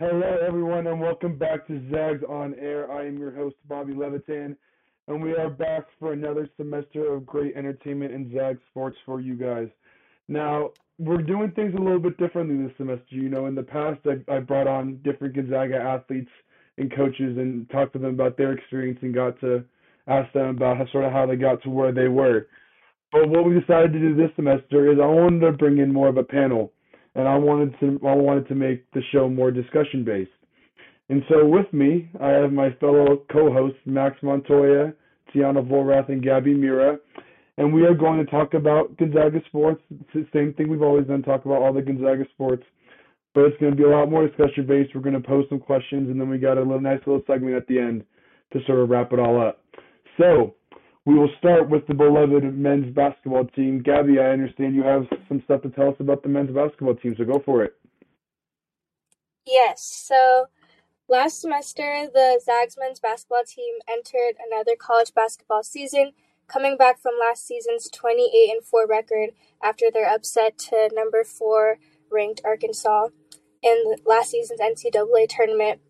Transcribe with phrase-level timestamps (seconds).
[0.00, 2.90] Hello, everyone, and welcome back to Zags on Air.
[2.90, 4.56] I am your host, Bobby Levitan,
[5.06, 9.36] and we are back for another semester of great entertainment and Zag sports for you
[9.36, 9.68] guys.
[10.26, 13.14] Now, we're doing things a little bit differently this semester.
[13.14, 16.30] You know, in the past, I, I brought on different Gonzaga athletes
[16.76, 19.64] and coaches and talked to them about their experience and got to
[20.08, 22.48] ask them about how, sort of how they got to where they were.
[23.12, 26.08] But what we decided to do this semester is I wanted to bring in more
[26.08, 26.72] of a panel,
[27.14, 30.30] and I wanted to I wanted to make the show more discussion based.
[31.08, 34.94] And so with me, I have my fellow co-hosts Max Montoya,
[35.34, 36.98] Tiana Volrath, and Gabby Mira,
[37.58, 39.82] and we are going to talk about Gonzaga sports.
[39.90, 42.64] It's the same thing we've always done, talk about all the Gonzaga sports,
[43.34, 44.94] but it's going to be a lot more discussion based.
[44.94, 47.54] We're going to pose some questions, and then we got a little nice little segment
[47.54, 48.04] at the end
[48.52, 49.60] to sort of wrap it all up.
[50.18, 50.54] So
[51.06, 53.82] we will start with the beloved men's basketball team.
[53.82, 57.14] Gabby, I understand you have some stuff to tell us about the men's basketball team,
[57.18, 57.74] so go for it.
[59.46, 60.46] Yes, so
[61.08, 66.12] last semester the Zags men's basketball team entered another college basketball season,
[66.48, 69.30] coming back from last season's 28 and 4 record
[69.62, 71.76] after their upset to number 4
[72.10, 73.08] ranked Arkansas
[73.62, 75.80] in last season's NCAA tournament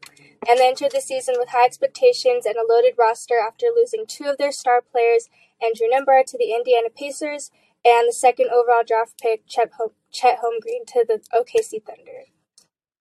[0.48, 4.24] and they entered the season with high expectations and a loaded roster after losing two
[4.24, 5.28] of their star players,
[5.62, 7.50] Andrew Nembhard to the Indiana Pacers
[7.84, 9.70] and the second overall draft pick, Chet,
[10.10, 12.28] Chet Holmgren, to the OKC Thunder.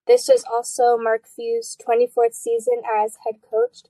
[0.06, 3.84] This was also Mark Few's 24th season as head coach.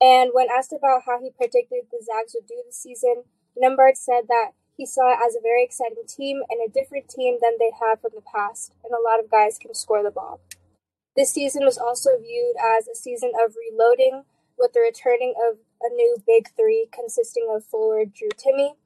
[0.00, 3.24] And when asked about how he predicted the Zags would do this season,
[3.60, 7.38] Nembhard said that he saw it as a very exciting team and a different team
[7.42, 10.40] than they had from the past, and a lot of guys can score the ball.
[11.18, 14.22] This season was also viewed as a season of reloading,
[14.56, 18.76] with the returning of a new big three consisting of forward Drew Timme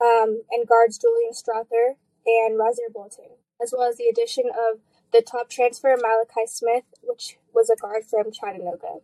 [0.00, 5.20] um, and guards Julian Strawther and Rasir Bolton, as well as the addition of the
[5.20, 9.02] top transfer Malachi Smith, which was a guard from Chattanooga.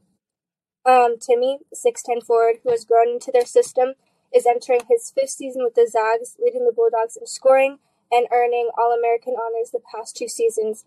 [0.87, 3.95] Um, Timme, 6'10 forward, who has grown into their system,
[4.33, 7.79] is entering his fifth season with the Zags, leading the Bulldogs in scoring
[8.13, 10.85] and earning All American honors the past two seasons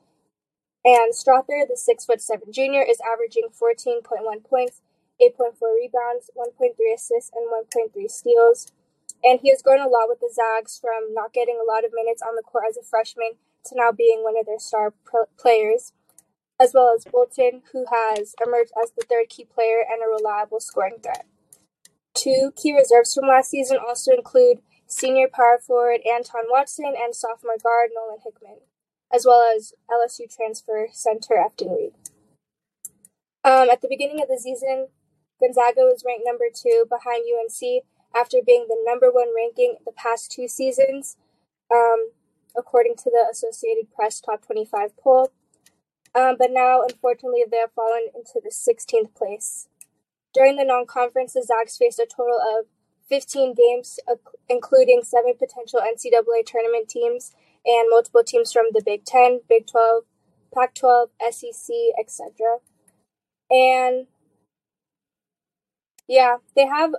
[0.86, 4.82] and Strawther, the six foot seven junior, is averaging 14.1 points,
[5.22, 8.72] 8.4 rebounds, 1.3 assists, and 1.3 steals.
[9.24, 11.92] And he has grown a lot with the Zags from not getting a lot of
[11.94, 13.32] minutes on the court as a freshman
[13.66, 14.94] to now being one of their star
[15.40, 15.94] players,
[16.60, 20.60] as well as Bolton, who has emerged as the third key player and a reliable
[20.60, 21.26] scoring threat.
[22.14, 27.58] Two key reserves from last season also include senior power forward Anton Watson and sophomore
[27.64, 28.60] guard Nolan Hickman
[29.14, 31.94] as well as LSU transfer center Efton Reid.
[33.44, 34.88] Um, at the beginning of the season,
[35.40, 37.84] Gonzaga was ranked number two behind UNC
[38.16, 41.18] after being the number one ranking the past two seasons,
[41.72, 42.10] um,
[42.58, 45.32] according to the Associated Press Top 25 poll.
[46.16, 49.68] Um, but now, unfortunately, they have fallen into the 16th place.
[50.34, 52.66] During the non conference, the Zags faced a total of
[53.10, 54.00] 15 games,
[54.48, 57.34] including seven potential NCAA tournament teams
[57.66, 60.04] and multiple teams from the Big Ten, Big 12,
[60.54, 62.58] Pac 12, SEC, etc.
[63.50, 64.08] And
[66.08, 66.94] yeah, they have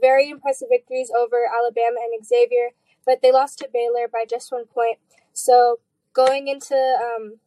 [0.00, 2.70] very impressive victories over Alabama and Xavier,
[3.06, 4.98] but they lost to Baylor by just one point.
[5.32, 5.78] So
[6.12, 7.38] going into um,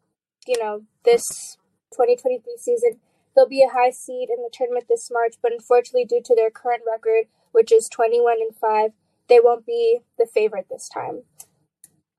[0.47, 1.57] you know this
[1.93, 2.99] 2023 season,
[3.35, 6.49] they'll be a high seed in the tournament this March, but unfortunately, due to their
[6.49, 8.91] current record, which is 21 and five,
[9.27, 11.23] they won't be the favorite this time.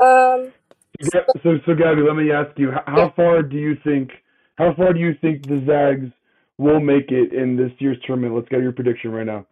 [0.02, 0.52] Um,
[1.00, 3.10] so, so, so Gabby, let me ask you, how yeah.
[3.14, 4.10] far do you think,
[4.56, 6.12] how far do you think the Zags
[6.58, 8.34] will make it in this year's tournament?
[8.34, 9.46] Let's get your prediction right now.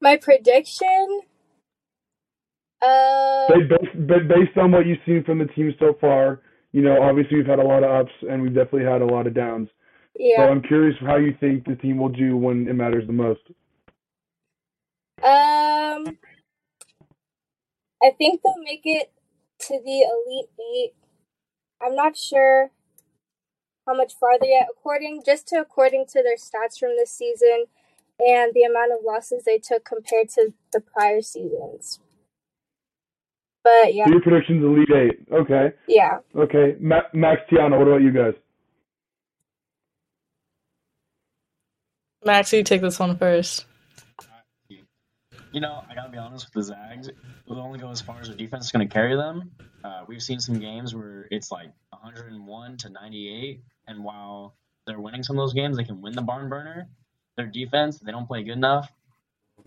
[0.00, 1.20] My prediction.
[2.84, 6.40] Uh, based, based on what you've seen from the team so far,
[6.72, 9.26] you know, obviously we've had a lot of ups and we've definitely had a lot
[9.26, 9.68] of downs.
[10.18, 10.38] Yeah.
[10.38, 13.40] So I'm curious how you think the team will do when it matters the most.
[15.22, 16.18] Um,
[18.02, 19.12] I think they'll make it
[19.62, 20.94] to the Elite Eight.
[21.80, 22.70] I'm not sure
[23.86, 24.68] how much farther yet.
[24.70, 27.66] According just to according to their stats from this season
[28.18, 31.98] and the amount of losses they took compared to the prior seasons.
[33.64, 34.06] But yeah.
[34.06, 35.26] So your predictions Elite Eight.
[35.32, 35.72] Okay.
[35.86, 36.18] Yeah.
[36.36, 36.76] Okay.
[36.80, 38.34] Ma- Max Tiana, what about you guys?
[42.24, 43.66] Max, you take this one first.
[45.52, 47.10] You know, I gotta be honest with the Zags.
[47.46, 49.50] We'll only go as far as their defense is going to carry them.
[49.84, 54.56] Uh, we've seen some games where it's like 101 to 98, and while
[54.86, 56.88] they're winning some of those games, they can win the barn burner.
[57.36, 58.90] Their defense, they don't play good enough.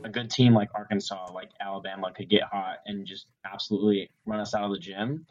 [0.03, 4.55] A good team like Arkansas, like Alabama, could get hot and just absolutely run us
[4.55, 5.27] out of the gym.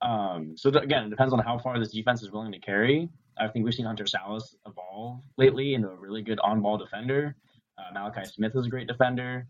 [0.00, 3.10] Um, so th- again, it depends on how far this defense is willing to carry.
[3.38, 7.36] I think we've seen Hunter Sallis evolve lately into a really good on-ball defender.
[7.78, 9.46] Uh, Malachi Smith is a great defender.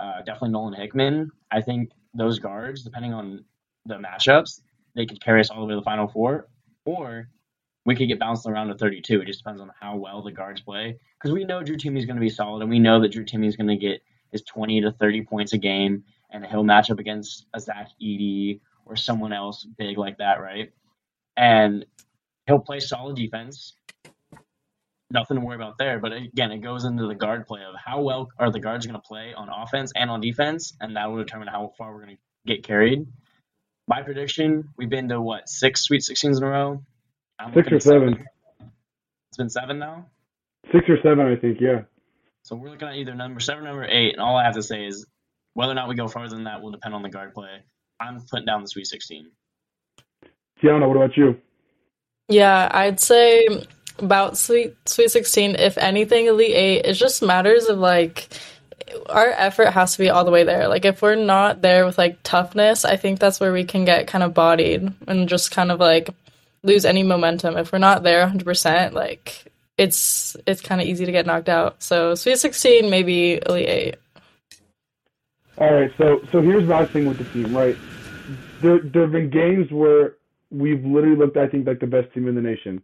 [0.00, 1.30] Uh, definitely Nolan Hickman.
[1.50, 3.44] I think those guards, depending on
[3.84, 4.60] the matchups,
[4.96, 6.48] they could carry us all the way to the Final Four,
[6.86, 7.28] or
[7.84, 9.20] we could get bounced around to 32.
[9.20, 10.98] It just depends on how well the guards play.
[11.18, 13.24] Because we know Drew Timme is going to be solid, and we know that Drew
[13.24, 14.02] Timme is going to get
[14.32, 18.60] his 20 to 30 points a game, and he'll match up against a Zach Edey
[18.86, 20.72] or someone else big like that, right?
[21.36, 21.84] And
[22.46, 23.74] he'll play solid defense.
[25.12, 25.98] Nothing to worry about there.
[25.98, 29.00] But again, it goes into the guard play of how well are the guards going
[29.00, 32.16] to play on offense and on defense, and that will determine how far we're going
[32.16, 33.06] to get carried.
[33.88, 36.82] My prediction: we've been to what six Sweet 16s in a row.
[37.40, 38.14] I'm six or seven.
[38.14, 38.26] seven.
[39.30, 40.06] It's been seven now.
[40.72, 41.58] Six or seven, I think.
[41.60, 41.82] Yeah.
[42.44, 44.86] So we're looking at either number seven, number eight, and all I have to say
[44.86, 45.06] is
[45.54, 47.64] whether or not we go farther than that will depend on the guard play.
[47.98, 49.30] I'm putting down the Sweet 16.
[50.62, 51.36] Tiana, what about you?
[52.28, 53.46] Yeah, I'd say
[54.02, 55.56] about Sweet Sweet 16.
[55.56, 56.86] If anything, Elite Eight.
[56.86, 58.28] It just matters of like
[59.08, 60.68] our effort has to be all the way there.
[60.68, 64.06] Like if we're not there with like toughness, I think that's where we can get
[64.06, 66.10] kind of bodied and just kind of like
[66.62, 67.56] lose any momentum.
[67.56, 69.46] If we're not there 100%, like
[69.78, 71.82] it's it's kind of easy to get knocked out.
[71.82, 73.94] So Sweet 16, maybe Elite 8.
[75.58, 77.76] All right, so so here's my thing with the team, right?
[78.62, 80.14] There there have been games where
[80.50, 82.82] we've literally looked, I think, like the best team in the nation,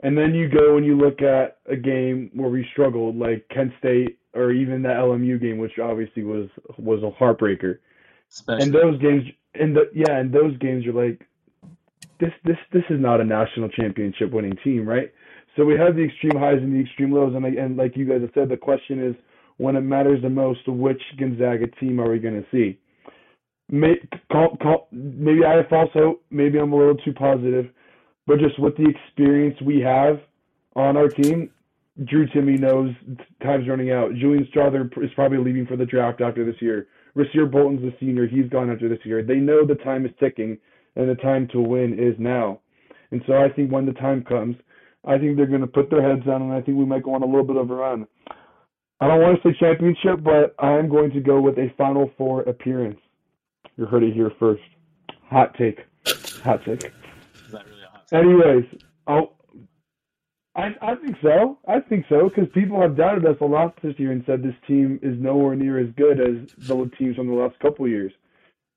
[0.00, 3.72] and then you go and you look at a game where we struggled, like Kent
[3.78, 6.48] State or even the LMU game, which obviously was
[6.78, 7.78] was a heartbreaker.
[8.30, 8.64] Especially.
[8.64, 9.24] And those games,
[9.54, 11.26] and the yeah, and those games, you're like,
[12.20, 15.12] this this this is not a national championship winning team, right?
[15.56, 18.20] So we have the extreme highs and the extreme lows, and and like you guys
[18.20, 19.16] have said, the question is
[19.56, 22.78] when it matters the most, which Gonzaga team are we going to see?
[23.70, 23.96] May,
[24.32, 26.24] call, call, maybe I have false hope.
[26.30, 27.66] Maybe I'm a little too positive,
[28.28, 30.20] but just with the experience we have
[30.76, 31.50] on our team,
[32.04, 32.94] Drew Timme knows
[33.42, 34.14] time's running out.
[34.14, 36.86] Julian Strawther is probably leaving for the draft after this year.
[37.16, 39.22] Rasir Bolton's a senior; he's gone after this year.
[39.22, 40.58] They know the time is ticking,
[40.94, 42.60] and the time to win is now.
[43.10, 44.56] And so I think when the time comes,
[45.06, 47.14] I think they're going to put their heads down, and I think we might go
[47.14, 48.06] on a little bit of a run.
[49.00, 52.42] I don't want to say championship, but I'm going to go with a Final Four
[52.42, 53.00] appearance.
[53.76, 54.62] You heard it here first.
[55.30, 55.78] Hot take.
[56.44, 56.84] Hot take.
[56.84, 57.97] Is that really a hot take?
[58.12, 58.64] Anyways,
[59.06, 59.36] I'll,
[60.56, 61.58] I I think so.
[61.66, 64.54] I think so because people have doubted us a lot this year and said this
[64.66, 68.12] team is nowhere near as good as the teams from the last couple years.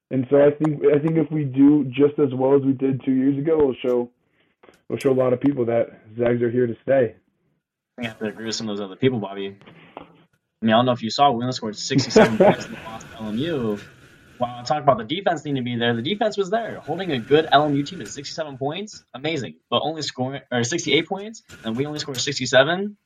[0.10, 3.02] And so I think I think if we do just as well as we did
[3.06, 4.10] two years ago, we'll show
[4.90, 5.88] we'll show a lot of people that
[6.18, 7.16] Zags are here to stay.
[8.00, 9.56] I have to agree with some of those other people, Bobby.
[9.98, 12.80] I mean, I don't know if you saw, we only scored 67 points in the
[12.82, 13.82] loss to LMU.
[14.42, 16.80] While I talked about the defense needing to be there, the defense was there.
[16.80, 19.58] Holding a good LMU team at 67 points, amazing.
[19.70, 22.98] But only scoring, or 68 points, and we only scored 67.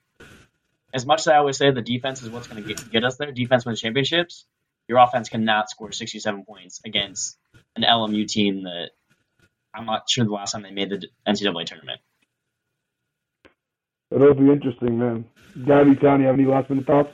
[0.94, 3.18] As much as I always say the defense is what's going to get, get us
[3.18, 4.46] there, defense wins championships,
[4.88, 7.38] your offense cannot score 67 points against
[7.76, 8.92] an LMU team that
[9.74, 12.00] I'm not sure the last time they made the NCAA tournament.
[14.10, 15.26] It'll be interesting, man.
[15.66, 17.10] Gabby, Tony, have any last minute thoughts?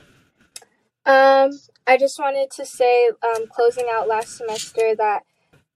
[1.04, 1.50] Um,
[1.86, 5.24] I just wanted to say, um, closing out last semester, that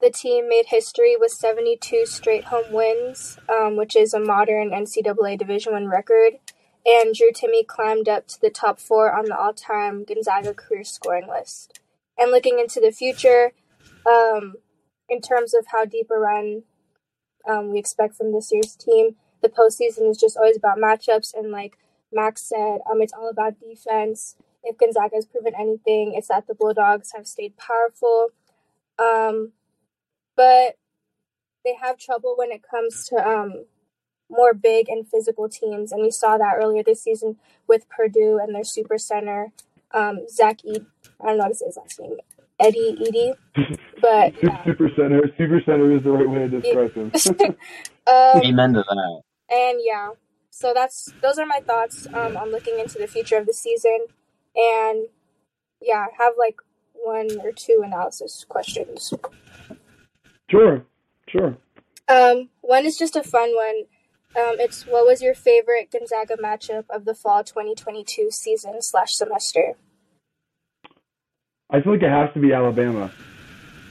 [0.01, 5.39] the team made history with 72 straight home wins, um, which is a modern NCAA
[5.39, 6.35] Division One record.
[6.85, 11.27] And Drew Timme climbed up to the top four on the all-time Gonzaga career scoring
[11.27, 11.81] list.
[12.17, 13.51] And looking into the future,
[14.09, 14.55] um,
[15.09, 16.63] in terms of how deep a run
[17.49, 21.35] um, we expect from this year's team, the postseason is just always about matchups.
[21.35, 21.77] And like
[22.13, 24.37] Max said, um, it's all about defense
[24.67, 28.29] if Gonzaga has proven anything, it's that the Bulldogs have stayed powerful.
[28.99, 29.53] Um,
[30.37, 30.77] but
[31.65, 33.65] they have trouble when it comes to um,
[34.31, 35.93] more big and physical teams.
[35.93, 39.53] And we saw that earlier this season with Purdue and their super center,
[39.93, 40.81] um, Zach E.
[41.21, 42.17] I don't know how to say his last name.
[42.59, 43.35] Eddie Edey.
[43.99, 44.63] But yeah.
[44.63, 47.11] super center, super center is the right way to describe him.
[48.07, 49.23] um, Amen to that.
[49.51, 50.11] And yeah,
[50.51, 54.01] so that's those are my thoughts um, on looking into the future of the season
[54.57, 55.07] and
[55.81, 56.57] yeah, have like
[56.95, 59.13] one or two analysis questions.
[60.51, 60.85] Sure,
[61.29, 61.57] sure.
[62.09, 63.85] Um, one is just a fun one.
[64.37, 69.75] Um, it's what was your favorite Gonzaga matchup of the fall 2022 season slash semester?
[71.71, 73.11] I feel like it has to be Alabama,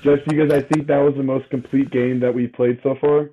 [0.01, 3.29] just because I think that was the most complete game that we played so far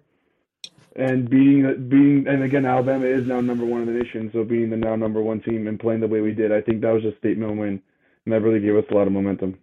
[0.96, 4.70] and being being and again Alabama is now number one in the nation, so being
[4.70, 7.04] the now number one team and playing the way we did, I think that was
[7.04, 7.80] a statement win,
[8.24, 9.58] and that really gave us a lot of momentum.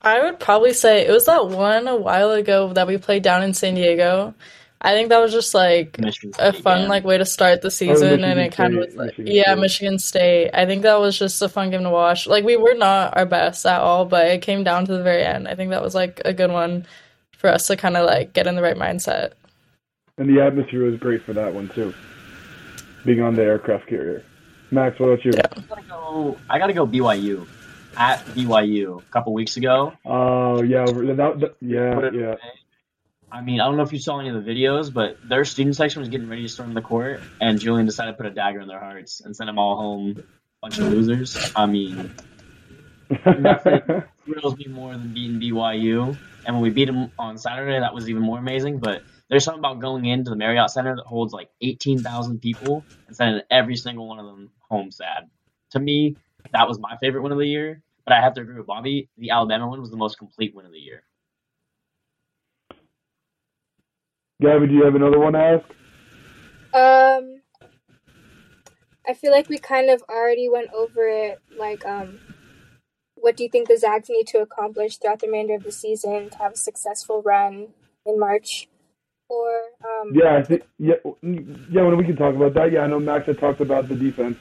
[0.00, 3.42] I would probably say it was that one a while ago that we played down
[3.42, 4.34] in San Diego,
[4.80, 6.88] I think that was just like Michigan a State, fun yeah.
[6.88, 9.34] like way to start the oh, season, and Michigan it kind of was like Michigan
[9.34, 9.60] yeah, State.
[9.60, 10.50] Michigan State.
[10.54, 12.26] I think that was just a fun game to watch.
[12.26, 15.24] Like we were not our best at all, but it came down to the very
[15.24, 15.48] end.
[15.48, 16.86] I think that was like a good one
[17.38, 19.32] for us to kind of like get in the right mindset.
[20.18, 21.94] And the atmosphere was great for that one too.
[23.04, 24.24] Being on the aircraft carrier.
[24.70, 25.32] Max, what about you?
[25.34, 25.46] Yeah.
[25.56, 26.36] I gotta go.
[26.50, 27.46] I gotta go BYU
[27.96, 29.92] at BYU a couple weeks ago.
[30.04, 32.34] Oh yeah, that, that, yeah, yeah.
[33.30, 35.76] I mean, I don't know if you saw any of the videos, but their student
[35.76, 38.60] section was getting ready to storm the court, and Julian decided to put a dagger
[38.60, 40.22] in their hearts and send them all home.
[40.60, 41.52] Bunch of losers.
[41.54, 42.10] I mean,
[43.38, 44.02] Nothing.
[44.24, 46.16] thrills me more than beating BYU.
[46.48, 48.78] And when we beat them on Saturday, that was even more amazing.
[48.78, 53.14] But there's something about going into the Marriott Center that holds like 18,000 people and
[53.14, 55.28] sending every single one of them home sad.
[55.72, 56.16] To me,
[56.54, 57.82] that was my favorite win of the year.
[58.06, 59.10] But I have to agree with Bobby.
[59.18, 61.02] The Alabama one was the most complete win of the year.
[64.40, 65.66] Gabby, do you have another one to ask?
[66.72, 67.42] Um,
[69.06, 71.40] I feel like we kind of already went over it.
[71.58, 72.18] Like, um,
[73.20, 76.30] what do you think the Zags need to accomplish throughout the remainder of the season
[76.30, 77.68] to have a successful run
[78.06, 78.68] in March?
[79.28, 81.82] Or, um, Yeah, I think yeah, yeah.
[81.82, 84.38] When we can talk about that, yeah, I know Max had talked about the defense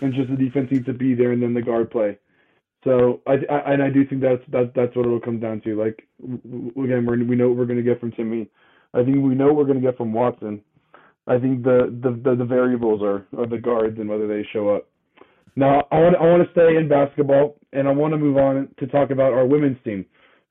[0.00, 2.18] and just the defense needs to be there, and then the guard play.
[2.84, 5.78] So I, I and I do think that's that's that's what it'll come down to.
[5.78, 8.48] Like again, we're, we know what we're going to get from Timme.
[8.92, 10.62] I think we know what we're going to get from Watson.
[11.26, 14.68] I think the the, the, the variables are, are the guards and whether they show
[14.68, 14.86] up.
[15.56, 18.68] Now I want I want to stay in basketball and I want to move on
[18.78, 20.06] to talk about our women's team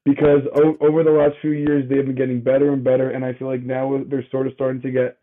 [0.05, 3.33] because o- over the last few years they've been getting better and better and I
[3.33, 5.17] feel like now they're sort of starting to get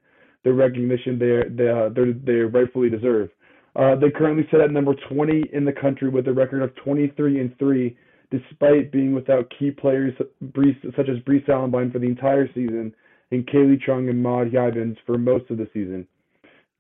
[0.45, 3.31] the recognition they they uh, they they rightfully deserve.
[3.77, 7.41] Uh, they currently sit at number 20 in the country with a record of 23
[7.41, 7.97] and three,
[8.31, 12.93] despite being without key players such as Bree Salenbien for the entire season
[13.31, 16.07] and Kayleigh Truong and Maud Yivens for most of the season.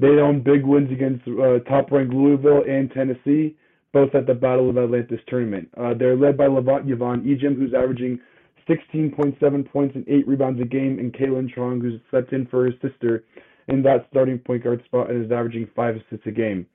[0.00, 3.56] They own big wins against uh, top-ranked Louisville and Tennessee,
[3.92, 5.68] both at the Battle of Atlantis tournament.
[5.76, 8.20] Uh, they're led by Levant Yvonne Ejim, who's averaging
[8.68, 12.74] 16.7 points and 8 rebounds a game, and Kaylynne Truong, who's stepped in for his
[12.80, 13.24] sister
[13.68, 16.66] in that starting point guard spot and is averaging 5 assists a game.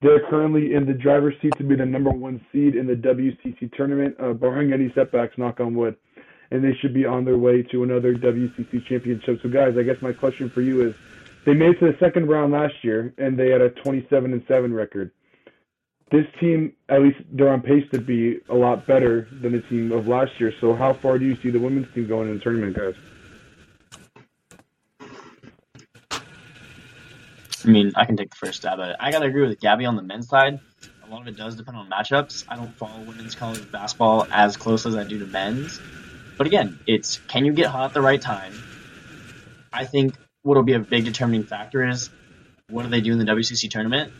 [0.00, 3.74] They're currently in the driver's seat to be the number one seed in the WCC
[3.76, 5.96] tournament, uh, barring any setbacks, knock on wood.
[6.50, 9.40] And they should be on their way to another WCC championship.
[9.42, 10.94] So, guys, I guess my question for you is
[11.44, 14.42] they made it to the second round last year, and they had a 27 and
[14.48, 15.10] 7 record.
[16.10, 19.92] This team, at least they're on pace to be a lot better than the team
[19.92, 20.52] of last year.
[20.60, 22.94] So, how far do you see the women's team going in the tournament, guys?
[27.64, 28.96] I mean, I can take the first stab at it.
[28.98, 30.60] I gotta agree with Gabby on the men's side.
[31.04, 32.44] A lot of it does depend on matchups.
[32.48, 35.80] I don't follow women's college basketball as close as I do to men's.
[36.38, 38.54] But again, it's can you get hot at the right time?
[39.72, 42.10] I think what'll be a big determining factor is
[42.70, 44.12] what do they do in the WCC tournament?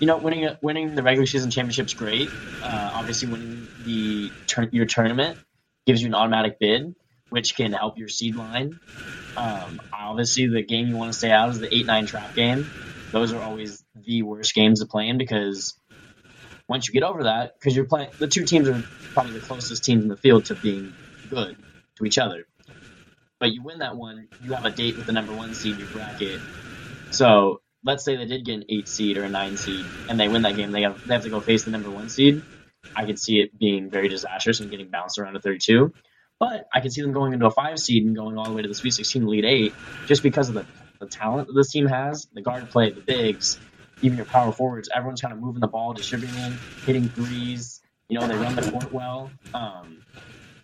[0.00, 2.36] You know, winning winning the regular season championship's great.
[2.60, 5.38] Uh, obviously, winning the tur- your tournament
[5.86, 6.94] gives you an automatic bid,
[7.30, 8.80] which can help your seed line.
[9.36, 12.72] Um, obviously, the game you want to stay out is the eight nine trap game.
[13.12, 15.78] Those are always the worst games to play in because
[16.68, 18.84] once you get over that, because you're playing, the two teams are
[19.14, 20.96] probably the closest teams in the field to being
[21.28, 21.56] good
[21.96, 22.46] to each other.
[23.38, 25.78] But you win that one, you have a date with the number one seed in
[25.78, 26.42] your bracket.
[27.10, 30.28] So let's say they did get an eight seed or a nine seed, and they
[30.28, 32.42] win that game, they have, they have to go face the number one seed.
[32.94, 35.92] I could see it being very disastrous and getting bounced around to 32.
[36.38, 38.62] But I could see them going into a five seed and going all the way
[38.62, 39.74] to the Sweet 16 Elite Eight
[40.06, 40.66] just because of the,
[41.00, 43.58] the talent that this team has, the guard play, the bigs,
[44.02, 44.90] even your power forwards.
[44.94, 47.80] Everyone's kind of moving the ball, distributing, hitting threes.
[48.08, 49.30] You know, they run the court well.
[49.54, 50.02] Um,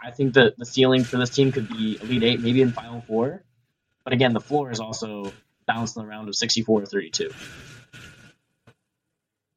[0.00, 3.00] I think that the ceiling for this team could be Elite Eight, maybe in Final
[3.02, 3.42] Four.
[4.04, 5.32] But again, the floor is also
[5.66, 7.30] bouncing around of 64 or 32.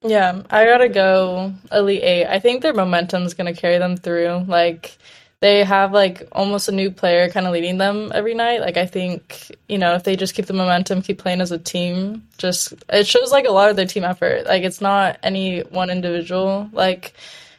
[0.02, 2.26] Yeah, I gotta go Elite Eight.
[2.28, 4.46] I think their momentum's gonna carry them through.
[4.48, 4.98] Like
[5.40, 8.62] they have like almost a new player kind of leading them every night.
[8.62, 11.58] Like I think you know if they just keep the momentum, keep playing as a
[11.58, 14.46] team, just it shows like a lot of their team effort.
[14.46, 17.14] Like it's not any one individual like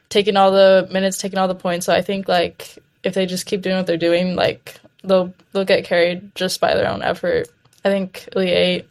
[0.08, 1.86] taking all the minutes, taking all the points.
[1.86, 5.64] So I think like if they just keep doing what they're doing, like they'll they'll
[5.64, 7.48] get carried just by their own effort.
[7.86, 8.88] I think Elite Eight.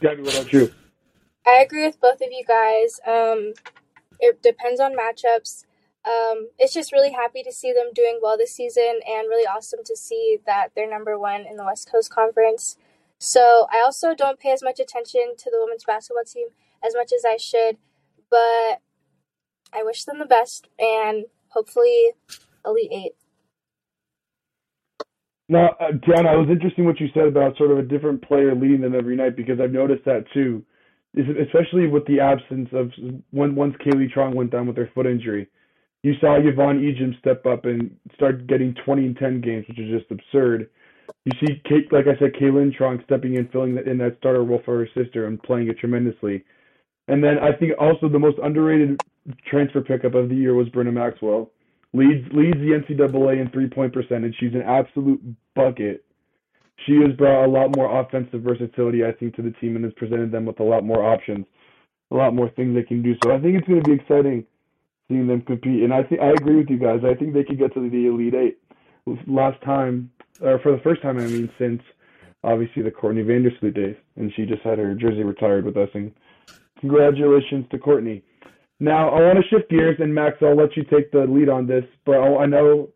[0.00, 0.70] Gabby, what about you?
[1.46, 3.00] I agree with both of you guys.
[3.06, 3.54] Um,
[4.20, 5.64] it depends on matchups.
[6.04, 9.80] Um, it's just really happy to see them doing well this season and really awesome
[9.86, 12.76] to see that they're number one in the West Coast Conference.
[13.18, 16.48] So I also don't pay as much attention to the women's basketball team
[16.86, 17.78] as much as I should,
[18.28, 18.82] but
[19.72, 22.12] I wish them the best and hopefully
[22.62, 23.12] Elite Eight.
[25.48, 28.54] Now, uh, Tiana, it was interesting what you said about sort of a different player
[28.54, 30.62] leading them every night because I've noticed that too,
[31.16, 32.90] especially with the absence of
[33.30, 35.48] when once Kayleigh Truong went down with her foot injury.
[36.02, 39.90] You saw Yvonne Ejim step up and start getting 20 and 10 games, which is
[39.90, 40.68] just absurd.
[41.24, 44.62] You see, Kate, like I said, Kaylynne Truong stepping in, filling in that starter role
[44.64, 46.44] for her sister and playing it tremendously.
[47.08, 49.00] And then I think also the most underrated
[49.46, 51.50] transfer pickup of the year was Brynna Maxwell.
[51.94, 54.34] Leads leads the NCAA in three point percentage.
[54.38, 55.20] She's an absolute
[55.54, 56.04] bucket.
[56.86, 59.94] She has brought a lot more offensive versatility, I think, to the team and has
[59.94, 61.46] presented them with a lot more options,
[62.10, 63.14] a lot more things they can do.
[63.24, 64.46] So I think it's going to be exciting
[65.08, 65.82] seeing them compete.
[65.82, 67.00] And I think I agree with you guys.
[67.04, 68.58] I think they could get to the Elite Eight.
[69.26, 70.10] Last time,
[70.42, 71.82] or for the first time, I mean, since
[72.44, 75.88] obviously the Courtney Vandersloot days, and she just had her jersey retired with us.
[75.94, 76.12] And
[76.80, 78.22] congratulations to Courtney.
[78.80, 81.66] Now I want to shift gears, and Max, I'll let you take the lead on
[81.66, 81.84] this.
[82.04, 82.90] But I know,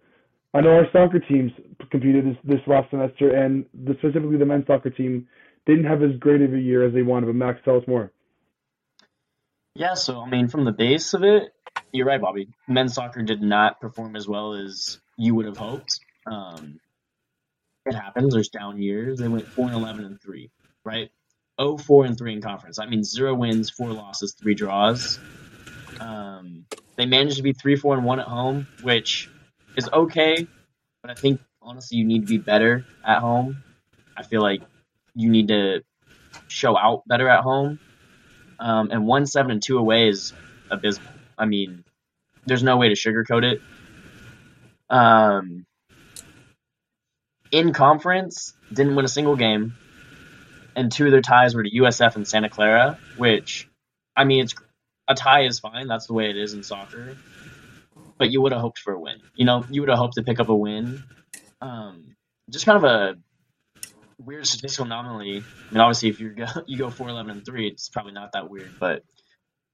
[0.54, 1.50] I know our soccer teams
[1.90, 5.26] competed this, this last semester, and the, specifically the men's soccer team
[5.66, 7.26] didn't have as great of a year as they wanted.
[7.26, 8.12] But Max, tell us more.
[9.74, 11.52] Yeah, so I mean, from the base of it,
[11.92, 12.48] you're right, Bobby.
[12.68, 15.98] Men's soccer did not perform as well as you would have hoped.
[16.26, 16.78] Um,
[17.86, 18.34] it happens.
[18.34, 19.18] There's down years.
[19.18, 20.50] They went four and eleven and three,
[20.84, 21.10] right?
[21.58, 22.78] Oh, four and three in conference.
[22.78, 25.18] I mean, zero wins, four losses, three draws.
[26.00, 29.30] Um, they managed to be three, four, and one at home, which
[29.76, 30.46] is okay.
[31.02, 33.62] But I think honestly, you need to be better at home.
[34.16, 34.62] I feel like
[35.14, 35.82] you need to
[36.48, 37.78] show out better at home.
[38.58, 40.32] Um, and one, seven, and two away is
[40.70, 41.12] abysmal.
[41.36, 41.84] I mean,
[42.46, 43.60] there's no way to sugarcoat it.
[44.88, 45.66] Um,
[47.50, 49.74] in conference, didn't win a single game,
[50.76, 53.68] and two of their ties were to USF and Santa Clara, which,
[54.16, 54.54] I mean, it's
[55.08, 55.88] a tie is fine.
[55.88, 57.16] That's the way it is in soccer.
[58.18, 59.20] But you would have hoped for a win.
[59.34, 61.02] You know, you would have hoped to pick up a win.
[61.60, 62.16] Um,
[62.50, 63.14] just kind of a
[64.18, 65.38] weird statistical anomaly.
[65.38, 68.32] I mean, obviously, if you go you go four eleven and three, it's probably not
[68.32, 68.70] that weird.
[68.78, 69.02] But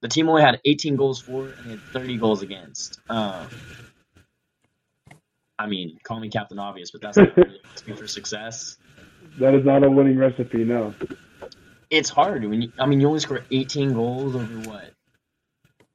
[0.01, 2.99] the team only had 18 goals for and they had 30 goals against.
[3.09, 3.47] Um,
[5.57, 8.77] I mean, call me Captain Obvious, but that's not really recipe for success.
[9.39, 10.93] That is not a winning recipe, no.
[11.89, 14.93] It's hard when you, I mean, you only score 18 goals over what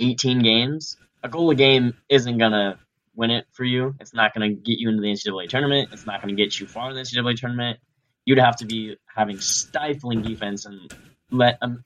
[0.00, 0.96] 18 games.
[1.22, 2.78] A goal a game isn't gonna
[3.14, 3.94] win it for you.
[4.00, 5.90] It's not gonna get you into the NCAA tournament.
[5.92, 7.78] It's not gonna get you far in the NCAA tournament.
[8.24, 10.92] You'd have to be having stifling defense and
[11.30, 11.85] let um,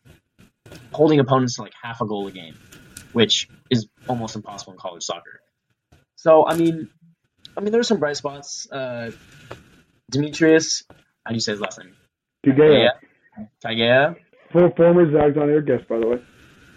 [0.92, 2.56] holding opponents to like half a goal a game,
[3.12, 5.40] which is almost impossible in college soccer.
[6.16, 6.88] So I mean,
[7.56, 8.70] I mean, there's some bright spots.
[8.70, 9.10] Uh,
[10.10, 10.84] Demetrius,
[11.24, 11.94] how do you say his last name?
[12.46, 12.90] Tigea.
[13.64, 14.16] Tigea.
[14.52, 16.22] Former Zags on air guest, by the way.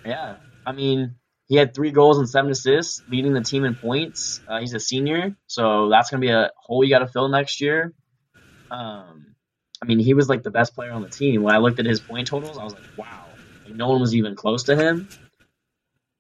[0.06, 1.15] Yeah, I mean,
[1.52, 4.40] he had three goals and seven assists, leading the team in points.
[4.48, 7.28] Uh, he's a senior, so that's going to be a hole you got to fill
[7.28, 7.94] next year.
[8.72, 9.36] Um,
[9.82, 11.44] I mean, he was like the best player on the team.
[11.44, 13.26] When I looked at his point totals, I was like, wow,
[13.66, 15.10] like, no one was even close to him.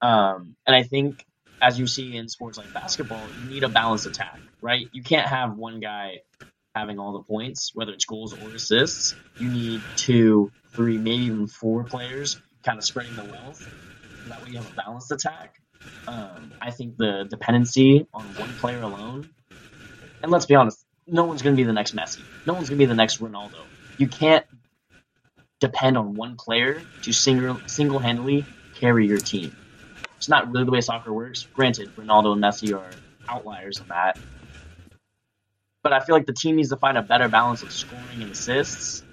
[0.01, 1.23] Um, and I think,
[1.61, 4.89] as you see in sports like basketball, you need a balanced attack, right?
[4.91, 6.23] You can't have one guy
[6.75, 9.15] having all the points, whether it's goals or assists.
[9.37, 13.65] You need two, three, maybe even four players kind of spreading the wealth
[14.29, 15.59] that way you have a balanced attack.
[16.07, 19.29] Um, I think the dependency on one player alone,
[20.21, 22.21] and let's be honest, no one's going to be the next Messi.
[22.45, 23.63] No one's going to be the next Ronaldo.
[23.97, 24.45] You can't
[25.59, 29.55] depend on one player to single single handedly carry your team.
[30.17, 31.47] It's not really the way soccer works.
[31.53, 32.89] Granted, Ronaldo and Messi are
[33.27, 34.19] outliers in that.
[35.83, 38.31] But I feel like the team needs to find a better balance of scoring and
[38.31, 39.03] assists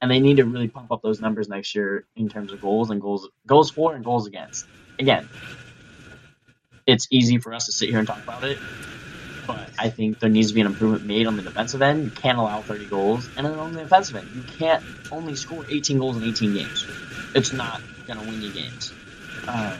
[0.00, 2.90] and they need to really pump up those numbers next year in terms of goals
[2.90, 4.66] and goals goals for and goals against.
[4.98, 5.28] Again,
[6.86, 8.58] it's easy for us to sit here and talk about it,
[9.46, 12.04] but I think there needs to be an improvement made on the defensive end.
[12.04, 15.64] You can't allow 30 goals, and then on the offensive end, you can't only score
[15.68, 16.86] 18 goals in 18 games.
[17.34, 18.92] It's not going to win you games.
[19.46, 19.78] Um,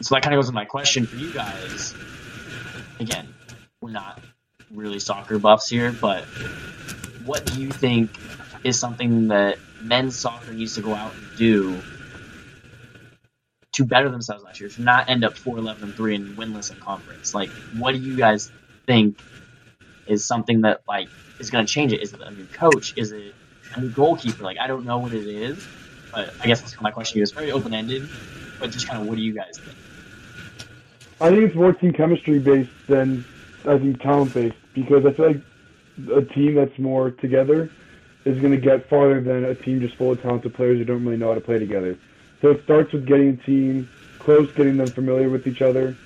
[0.00, 1.94] so that kind of goes to my question for you guys.
[2.98, 3.34] Again,
[3.80, 4.20] we're not
[4.72, 6.24] really soccer buffs here, but
[7.24, 8.10] what do you think
[8.64, 11.86] is something that men's soccer needs to go out and do
[13.72, 16.70] to better themselves last year, to not end up 4 11 and 3 and winless
[16.72, 17.32] in conference.
[17.34, 18.52] Like, what do you guys
[18.86, 19.16] think
[20.06, 22.02] is something that, like, is going to change it?
[22.02, 22.94] Is it a new coach?
[22.96, 23.34] Is it
[23.74, 24.42] a new goalkeeper?
[24.42, 25.68] Like, I don't know what it is,
[26.12, 27.22] but I guess that's my question.
[27.22, 28.08] It's very open ended,
[28.58, 29.76] but just kind of what do you guys think?
[31.20, 33.24] I think it's more team chemistry based than
[33.66, 35.42] I think talent based because I feel like
[36.16, 37.70] a team that's more together
[38.24, 41.04] is going to get farther than a team just full of talented players who don't
[41.04, 41.98] really know how to play together.
[42.40, 45.96] So it starts with getting a team close, getting them familiar with each other,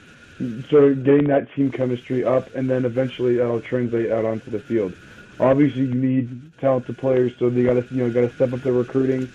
[0.68, 4.58] sort of getting that team chemistry up, and then eventually that'll translate out onto the
[4.58, 4.94] field.
[5.40, 8.60] obviously you need talented players, so they got to you know got to step up
[8.60, 9.30] their recruiting,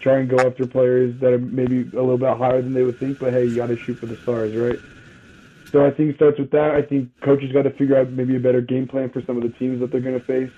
[0.00, 2.98] try and go after players that are maybe a little bit higher than they would
[2.98, 3.18] think.
[3.18, 4.78] But hey, you got to shoot for the stars, right?
[5.70, 6.70] So I think it starts with that.
[6.70, 9.42] I think coaches got to figure out maybe a better game plan for some of
[9.42, 10.52] the teams that they're going to face.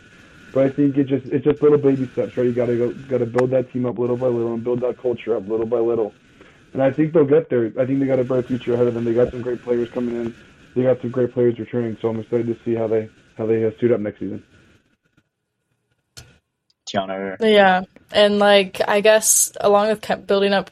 [0.57, 2.47] But I think it just it's just little baby steps, right?
[2.47, 4.81] You got to go, got to build that team up little by little and build
[4.81, 6.15] that culture up little by little.
[6.73, 7.75] And I think they'll get there.
[7.79, 9.05] I think they got a bright future ahead of them.
[9.05, 10.35] They got some great players coming in.
[10.75, 11.99] They got some great players returning.
[12.01, 14.43] So I'm excited to see how they how they uh, suit up next season.
[16.89, 17.37] Tiana.
[17.39, 20.71] Yeah, and like I guess along with building up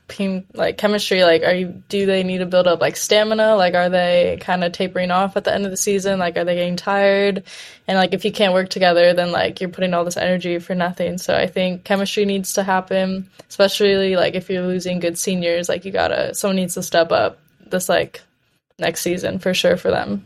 [0.55, 3.57] like chemistry, like are you do they need to build up like stamina?
[3.57, 6.18] Like are they kind of tapering off at the end of the season?
[6.18, 7.42] Like are they getting tired?
[7.88, 10.75] And like if you can't work together, then like you're putting all this energy for
[10.75, 11.18] nothing.
[11.18, 15.68] So I think chemistry needs to happen, especially like if you're losing good seniors.
[15.68, 18.23] Like you gotta someone needs to step up this like
[18.79, 20.25] next season for sure for them.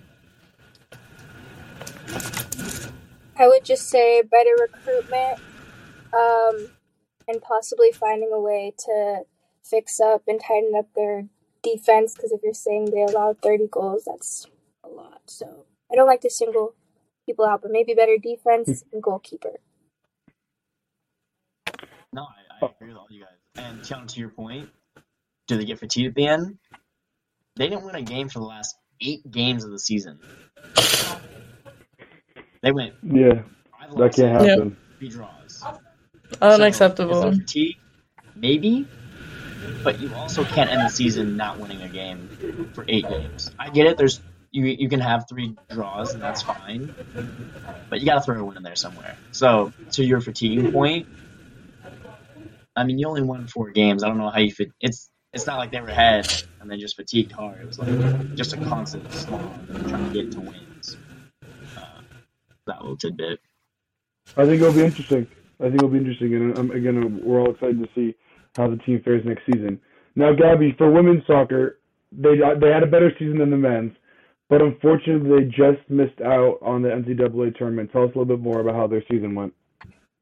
[3.38, 5.38] I would just say better recruitment
[6.12, 6.68] um,
[7.28, 9.22] and possibly finding a way to
[9.62, 11.26] fix up and tighten up their
[11.62, 12.14] defense.
[12.14, 14.46] Because if you're saying they allowed 30 goals, that's
[14.82, 15.20] a lot.
[15.26, 16.74] So I don't like to single
[17.26, 18.94] people out, but maybe better defense hmm.
[18.94, 19.60] and goalkeeper.
[22.12, 23.64] No, I, I agree with all you guys.
[23.66, 24.70] And Tiana, to your point,
[25.46, 26.58] do they get fatigued at the end?
[27.56, 30.20] They didn't win a game for the last eight games of the season.
[32.62, 32.94] They went.
[33.02, 33.42] Yeah,
[33.96, 34.76] that can't happen.
[34.98, 35.37] Three draws.
[36.40, 37.22] Unacceptable.
[37.22, 37.76] So, fatigue?
[38.34, 38.86] Maybe,
[39.82, 42.28] but you also can't end the season not winning a game
[42.74, 43.50] for eight games.
[43.58, 43.96] I get it.
[43.96, 46.94] There's you you can have three draws and that's fine,
[47.90, 49.16] but you got to throw a win in there somewhere.
[49.32, 51.06] So to your fatiguing point,
[52.76, 54.04] I mean you only won four games.
[54.04, 54.70] I don't know how you fit.
[54.80, 57.60] It's it's not like they were ahead and then just fatigued hard.
[57.60, 60.96] It was like just a constant slog trying to get to wins.
[61.76, 62.00] Uh,
[62.66, 63.40] that little tidbit.
[64.36, 65.26] I think it'll be interesting.
[65.60, 68.14] I think it'll be interesting, and again, we're all excited to see
[68.56, 69.80] how the team fares next season.
[70.14, 71.78] Now, Gabby, for women's soccer,
[72.12, 73.92] they they had a better season than the men's,
[74.48, 77.90] but unfortunately, they just missed out on the NCAA tournament.
[77.92, 79.52] Tell us a little bit more about how their season went.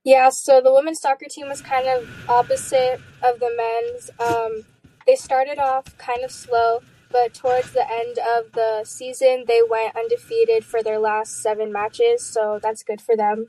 [0.05, 4.11] Yeah, so the women's soccer team was kind of opposite of the men's.
[4.21, 4.65] Um,
[5.07, 9.97] they started off kind of slow, but towards the end of the season, they went
[9.97, 13.49] undefeated for their last seven matches, so that's good for them.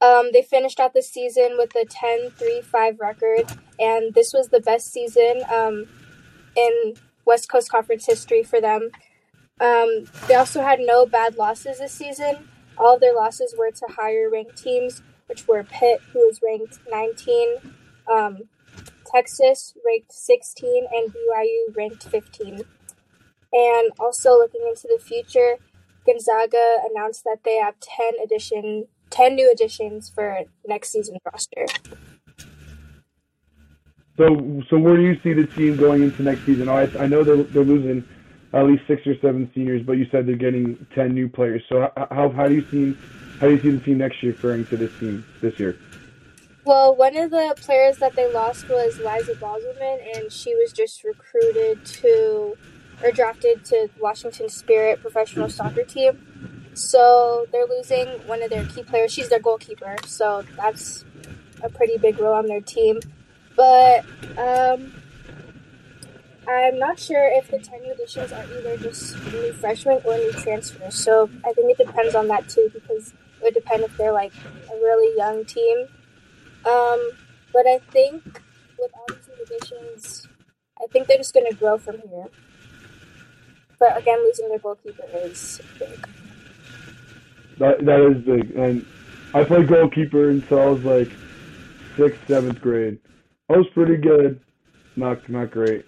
[0.00, 3.44] Um, they finished out the season with a 10 3 5 record,
[3.78, 5.86] and this was the best season um,
[6.54, 8.90] in West Coast Conference history for them.
[9.60, 12.48] Um, they also had no bad losses this season.
[12.76, 16.78] All of their losses were to higher ranked teams, which were Pitt, who was ranked
[16.90, 17.56] 19,
[18.12, 18.40] um,
[19.06, 22.60] Texas ranked 16, and BYU ranked 15.
[23.52, 25.56] And also looking into the future,
[26.04, 31.66] Gonzaga announced that they have 10 addition 10 new additions for next season's roster.
[34.16, 36.68] So, so where do you see the team going into next season?
[36.68, 38.06] I, I know they're, they're losing
[38.52, 41.62] at least six or seven seniors, but you said they're getting 10 new players.
[41.68, 42.98] So how, how do you see
[43.40, 45.76] how do you see the team next year referring to this team this year?
[46.64, 51.04] Well, one of the players that they lost was Liza Bosselman, and she was just
[51.04, 52.56] recruited to
[53.04, 56.55] or drafted to Washington Spirit professional soccer team.
[56.76, 59.10] So they're losing one of their key players.
[59.10, 61.06] She's their goalkeeper, so that's
[61.62, 63.00] a pretty big role on their team.
[63.56, 64.04] But
[64.36, 64.92] um,
[66.46, 70.32] I'm not sure if the 10 new additions are either just new freshmen or new
[70.32, 70.94] transfers.
[70.94, 74.34] So I think it depends on that too, because it would depend if they're like
[74.70, 75.86] a really young team.
[76.66, 77.10] Um,
[77.54, 78.22] but I think
[78.78, 80.28] with all these new additions,
[80.78, 82.26] I think they're just going to grow from here.
[83.78, 86.06] But again, losing their goalkeeper is big.
[87.58, 88.50] That that is big.
[88.56, 88.86] And
[89.34, 91.08] I played goalkeeper until I was like
[91.96, 92.98] sixth, seventh grade.
[93.48, 94.40] I was pretty good,
[94.96, 95.84] not not great,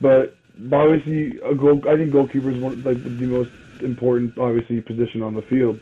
[0.00, 0.36] but
[0.72, 1.82] obviously a goal.
[1.88, 5.80] I think goalkeeper is one like the most important, obviously, position on the field.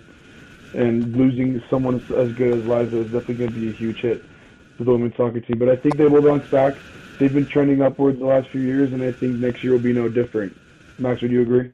[0.74, 4.24] And losing someone as good as Liza is definitely going to be a huge hit
[4.78, 5.58] for the women's soccer team.
[5.58, 6.74] But I think they will bounce back.
[7.18, 9.92] They've been trending upwards the last few years, and I think next year will be
[9.92, 10.56] no different.
[10.98, 11.72] Max, would you agree?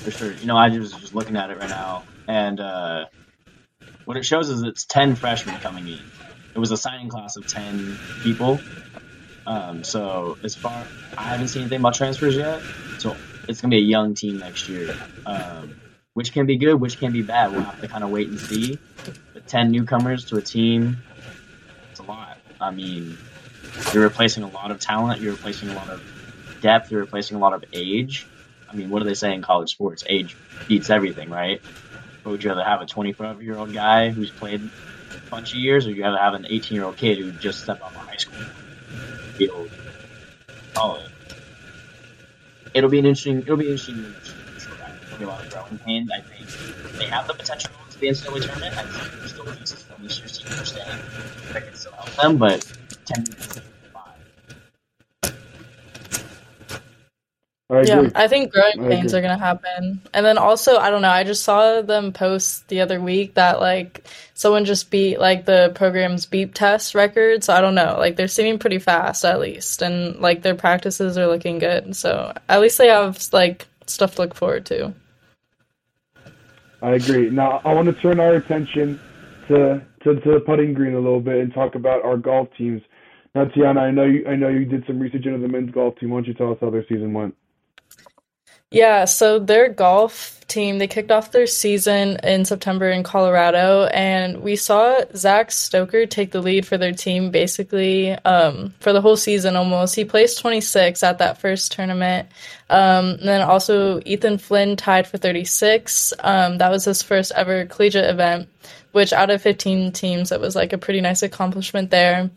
[0.00, 0.32] For sure.
[0.32, 3.06] You know, I was just looking at it right now, and uh,
[4.04, 6.00] what it shows is it's ten freshmen coming in.
[6.54, 8.60] It was a signing class of ten people.
[9.46, 10.84] Um, so as far,
[11.16, 12.62] I haven't seen anything about transfers yet.
[12.98, 13.16] So
[13.48, 14.94] it's gonna be a young team next year,
[15.26, 15.80] um,
[16.14, 17.52] which can be good, which can be bad.
[17.52, 18.78] We'll have to kind of wait and see.
[19.32, 20.98] But ten newcomers to a team,
[21.90, 22.38] it's a lot.
[22.60, 23.16] I mean,
[23.92, 25.20] you're replacing a lot of talent.
[25.20, 26.02] You're replacing a lot of
[26.60, 26.90] depth.
[26.90, 28.26] You're replacing a lot of age.
[28.70, 30.04] I mean, what do they say in college sports?
[30.06, 30.36] Age
[30.68, 31.60] beats everything, right?
[32.22, 35.58] But would you rather have a 25 year old guy who's played a bunch of
[35.58, 38.06] years, or you rather have an 18 year old kid who just stepped off of
[38.06, 38.38] high school
[39.36, 39.70] field?
[40.76, 41.02] Oh,
[42.74, 43.40] it'll be an interesting.
[43.40, 44.02] It'll be interesting.
[44.02, 46.10] There'll be a lot of growing pains.
[46.10, 48.78] I think they have the potential to be in NCAA tournament.
[48.78, 50.84] I think there's still pieces from this year's team
[51.52, 52.72] that can still help them, but
[53.06, 53.24] 10
[57.70, 58.10] I Yeah.
[58.16, 59.18] I think growing I pains agree.
[59.18, 60.00] are gonna happen.
[60.12, 63.60] And then also, I don't know, I just saw them post the other week that
[63.60, 64.04] like
[64.34, 67.44] someone just beat like the program's beep test record.
[67.44, 71.16] So I don't know, like they're seeming pretty fast at least, and like their practices
[71.16, 71.94] are looking good.
[71.94, 74.92] So at least they have like stuff to look forward to.
[76.82, 77.30] I agree.
[77.30, 78.98] Now I want to turn our attention
[79.46, 82.82] to, to to the putting green a little bit and talk about our golf teams.
[83.32, 85.96] Now, Tiana, I know you I know you did some research into the men's golf
[86.00, 86.10] team.
[86.10, 87.36] Why don't you tell us how their season went?
[88.72, 94.42] Yeah, so their golf team, they kicked off their season in September in Colorado, and
[94.42, 99.16] we saw Zach Stoker take the lead for their team basically um, for the whole
[99.16, 99.96] season almost.
[99.96, 102.28] He placed 26 at that first tournament.
[102.68, 106.12] Um, then also Ethan Flynn tied for 36.
[106.20, 108.48] Um, that was his first ever collegiate event,
[108.92, 112.30] which out of 15 teams, that was like a pretty nice accomplishment there.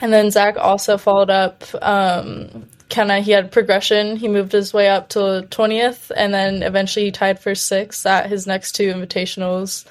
[0.00, 1.64] And then Zach also followed up.
[1.80, 4.16] Um, kind of, he had progression.
[4.16, 8.28] He moved his way up to 20th, and then eventually he tied for sixth at
[8.28, 9.86] his next two invitationals.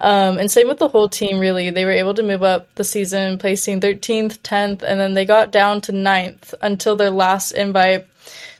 [0.00, 1.70] Um, and same with the whole team, really.
[1.70, 5.52] They were able to move up the season, placing 13th, 10th, and then they got
[5.52, 8.06] down to 9th until their last invite.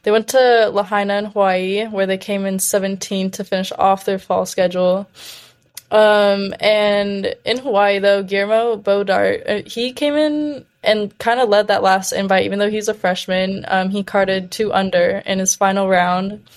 [0.02, 4.18] They went to Lahaina in Hawaii, where they came in 17th to finish off their
[4.18, 5.08] fall schedule.
[5.90, 11.68] Um, and in Hawaii, though, Guillermo Bodart, uh, he came in and kind of led
[11.68, 13.64] that last invite, even though he's a freshman.
[13.68, 16.48] Um, he carded two under in his final round.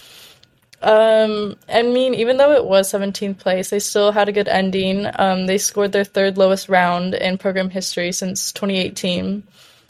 [0.82, 5.06] Um, I mean, even though it was 17th place, they still had a good ending.
[5.16, 9.44] Um, they scored their third lowest round in program history since 2018.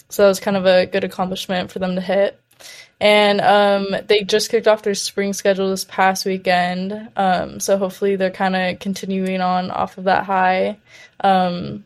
[0.10, 2.40] So that was kind of a good accomplishment for them to hit.
[3.02, 7.10] And um, they just kicked off their spring schedule this past weekend.
[7.16, 10.78] Um, so hopefully they're kind of continuing on off of that high.
[11.22, 11.86] Um,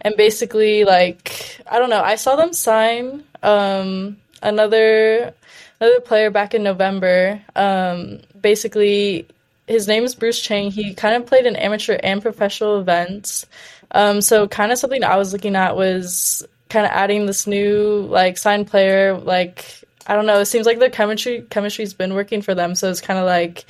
[0.00, 5.34] and basically, like, I don't know, I saw them sign um, another
[5.80, 7.40] another player back in November.
[7.54, 9.26] Um, basically,
[9.66, 10.70] his name is Bruce Chang.
[10.70, 13.46] He kind of played in amateur and professional events.
[13.92, 18.06] Um, so kind of something I was looking at was kind of adding this new
[18.10, 19.18] like signed player.
[19.18, 22.74] Like I don't know, it seems like their chemistry chemistry's been working for them.
[22.74, 23.64] So it's kind of like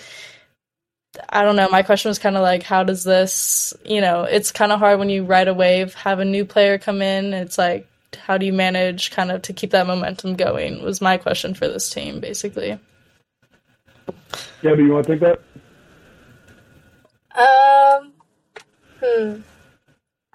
[1.28, 1.68] I don't know.
[1.68, 3.74] My question was kind of like, how does this?
[3.84, 6.78] You know, it's kind of hard when you ride a wave, have a new player
[6.78, 7.34] come in.
[7.34, 10.82] It's like, how do you manage kind of to keep that momentum going?
[10.82, 12.78] Was my question for this team basically.
[14.62, 15.40] Yeah, Gabby, you want to take that?
[17.38, 18.12] Um,
[19.02, 19.40] hmm.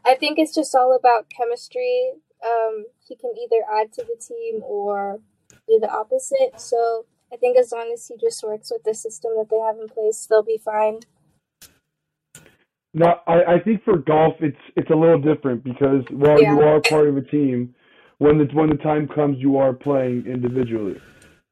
[0.05, 2.11] I think it's just all about chemistry.
[2.45, 5.19] Um, he can either add to the team or
[5.67, 6.59] do the opposite.
[6.59, 9.79] So I think as long as he just works with the system that they have
[9.79, 10.99] in place, they'll be fine.
[12.93, 16.79] No, I, I think for golf it's it's a little different because while you are
[16.79, 17.73] part of a team,
[18.19, 21.01] when the when the time comes, you are playing individually,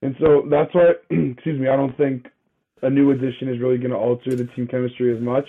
[0.03, 0.91] and so that's why.
[1.09, 1.67] excuse me.
[1.67, 2.27] I don't think
[2.83, 5.47] a new addition is really going to alter the team chemistry as much,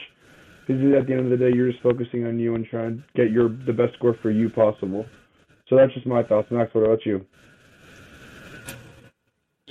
[0.67, 3.05] because at the end of the day, you're just focusing on you and trying to
[3.15, 5.05] get your the best score for you possible.
[5.69, 6.49] So that's just my thoughts.
[6.51, 7.27] Max, what about you?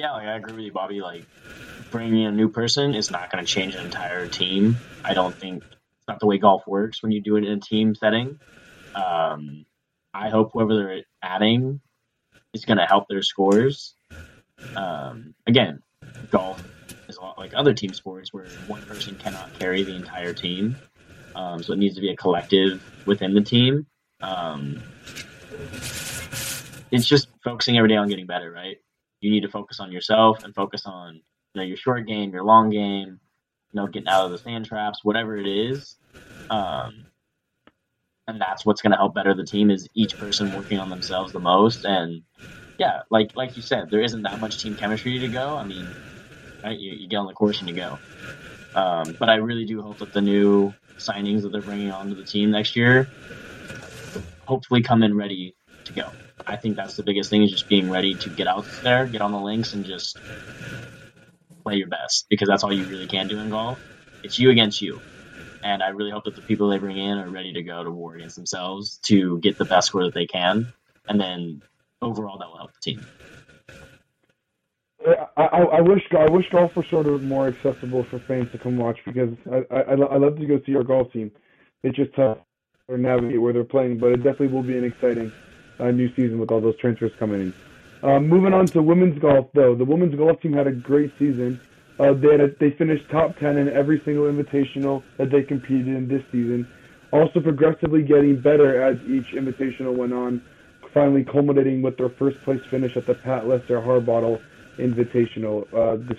[0.02, 1.00] Yeah, like I agree with you, Bobby.
[1.00, 1.26] Like
[1.92, 4.78] bringing in a new person is not going to change an entire team.
[5.06, 7.60] I don't think it's not the way golf works when you do it in a
[7.60, 8.40] team setting.
[8.96, 9.64] Um,
[10.12, 11.82] I hope whoever they're adding
[12.52, 13.94] is going to help their scores.
[14.76, 15.84] Um, again,
[16.32, 16.64] golf
[17.08, 20.78] is a lot like other team sports where one person cannot carry the entire team.
[21.36, 23.86] Um, so it needs to be a collective within the team.
[24.20, 24.82] Um,
[26.90, 28.78] it's just focusing every day on getting better, right?
[29.22, 31.16] You need to focus on yourself and focus on
[31.54, 33.20] you know your short game, your long game,
[33.72, 35.96] you know, getting out of the sand traps, whatever it is.
[36.50, 37.06] Um,
[38.28, 41.32] and that's what's going to help better the team is each person working on themselves
[41.34, 41.86] the most.
[41.86, 42.24] And
[42.78, 45.56] yeah, like like you said, there isn't that much team chemistry to go.
[45.56, 45.88] I mean,
[46.64, 46.78] right?
[46.78, 48.00] You, you get on the course and you go.
[48.76, 52.24] Um, but I really do hope that the new signings that they're bringing onto the
[52.24, 53.10] team next year
[54.46, 55.56] hopefully come in ready
[55.86, 56.10] to go.
[56.46, 59.22] I think that's the biggest thing is just being ready to get out there, get
[59.22, 60.22] on the links, and just
[61.64, 63.82] play your best because that's all you really can do in golf.
[64.24, 65.04] It's you against you.
[65.64, 67.92] And I really hope that the people they bring in are ready to go to
[67.92, 70.74] war against themselves to get the best score that they can.
[71.08, 71.62] And then
[72.02, 73.08] overall, that will help the team.
[75.38, 78.58] I, I, I wish I wish golf was sort of more accessible for fans to
[78.60, 81.32] come watch because I I, I love to go see our golf team.
[81.84, 82.38] It's just tough
[82.90, 85.32] to navigate where they're playing, but it definitely will be an exciting
[85.82, 87.54] uh, new season with all those transfers coming in.
[88.04, 91.60] Um, moving on to women's golf, though, the women's golf team had a great season.
[92.00, 96.08] Uh, they a, they finished top ten in every single invitational that they competed in
[96.08, 96.68] this season.
[97.12, 100.42] Also, progressively getting better as each invitational went on,
[100.94, 104.42] finally culminating with their first place finish at the Pat Lesser Harbottle
[104.78, 106.18] Invitational uh, this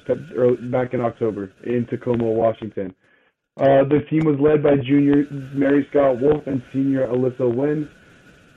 [0.70, 2.94] back in October in Tacoma, Washington.
[3.56, 7.88] Uh, the team was led by junior Mary Scott Wolf and senior Alyssa Wynn.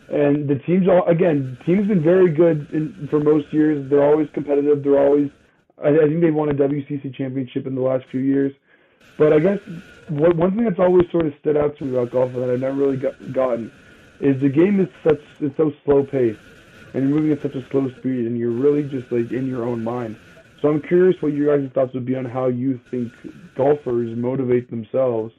[0.09, 3.89] And the teams all again, team's been very good in, for most years.
[3.89, 4.83] They're always competitive.
[4.83, 5.31] They're always
[5.83, 8.53] I, I think they've won a WCC championship in the last few years.
[9.17, 9.59] But I guess
[10.09, 12.59] what, one thing that's always sort of stood out to me about golf that I've
[12.59, 13.71] never really got, gotten
[14.19, 16.39] is the game is such it's so slow paced
[16.93, 19.65] and you're moving at such a slow speed and you're really just like in your
[19.65, 20.17] own mind.
[20.61, 23.11] So I'm curious what your guys' thoughts would be on how you think
[23.55, 25.33] golfers motivate themselves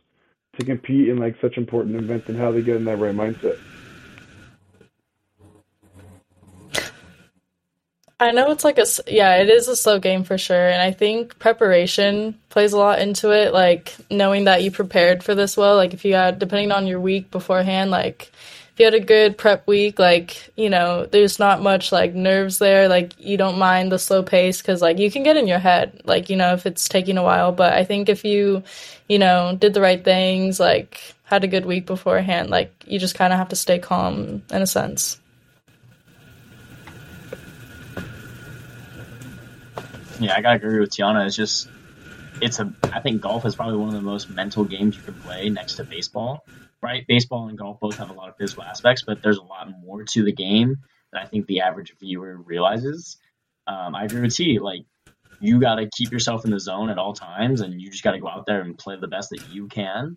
[0.59, 3.59] to compete in like such important events and how they get in that right mindset.
[8.19, 10.91] I know it's like a yeah, it is a slow game for sure, and I
[10.91, 13.53] think preparation plays a lot into it.
[13.53, 15.77] Like knowing that you prepared for this well.
[15.77, 18.33] Like if you had, depending on your week beforehand, like
[18.73, 22.59] if you had a good prep week, like you know, there's not much like nerves
[22.59, 22.89] there.
[22.89, 26.01] Like you don't mind the slow pace because like you can get in your head,
[26.07, 27.53] like you know, if it's taking a while.
[27.53, 28.63] But I think if you,
[29.09, 33.15] you know, did the right things, like had a good week beforehand, like you just
[33.15, 35.21] kind of have to stay calm in a sense.
[40.19, 41.27] Yeah, I gotta agree with Tiana.
[41.27, 41.69] It's just,
[42.41, 42.73] it's a.
[42.85, 45.75] I think golf is probably one of the most mental games you can play next
[45.75, 46.45] to baseball.
[46.83, 47.07] Right?
[47.07, 50.05] Baseball and golf both have a lot of physical aspects, but there's a lot more
[50.05, 50.77] to the game
[51.13, 53.19] that I think the average viewer realizes.
[53.67, 54.59] Um, I agree with T.
[54.59, 54.85] Like,
[55.41, 58.29] you gotta keep yourself in the zone at all times, and you just gotta go
[58.29, 60.17] out there and play the best that you can.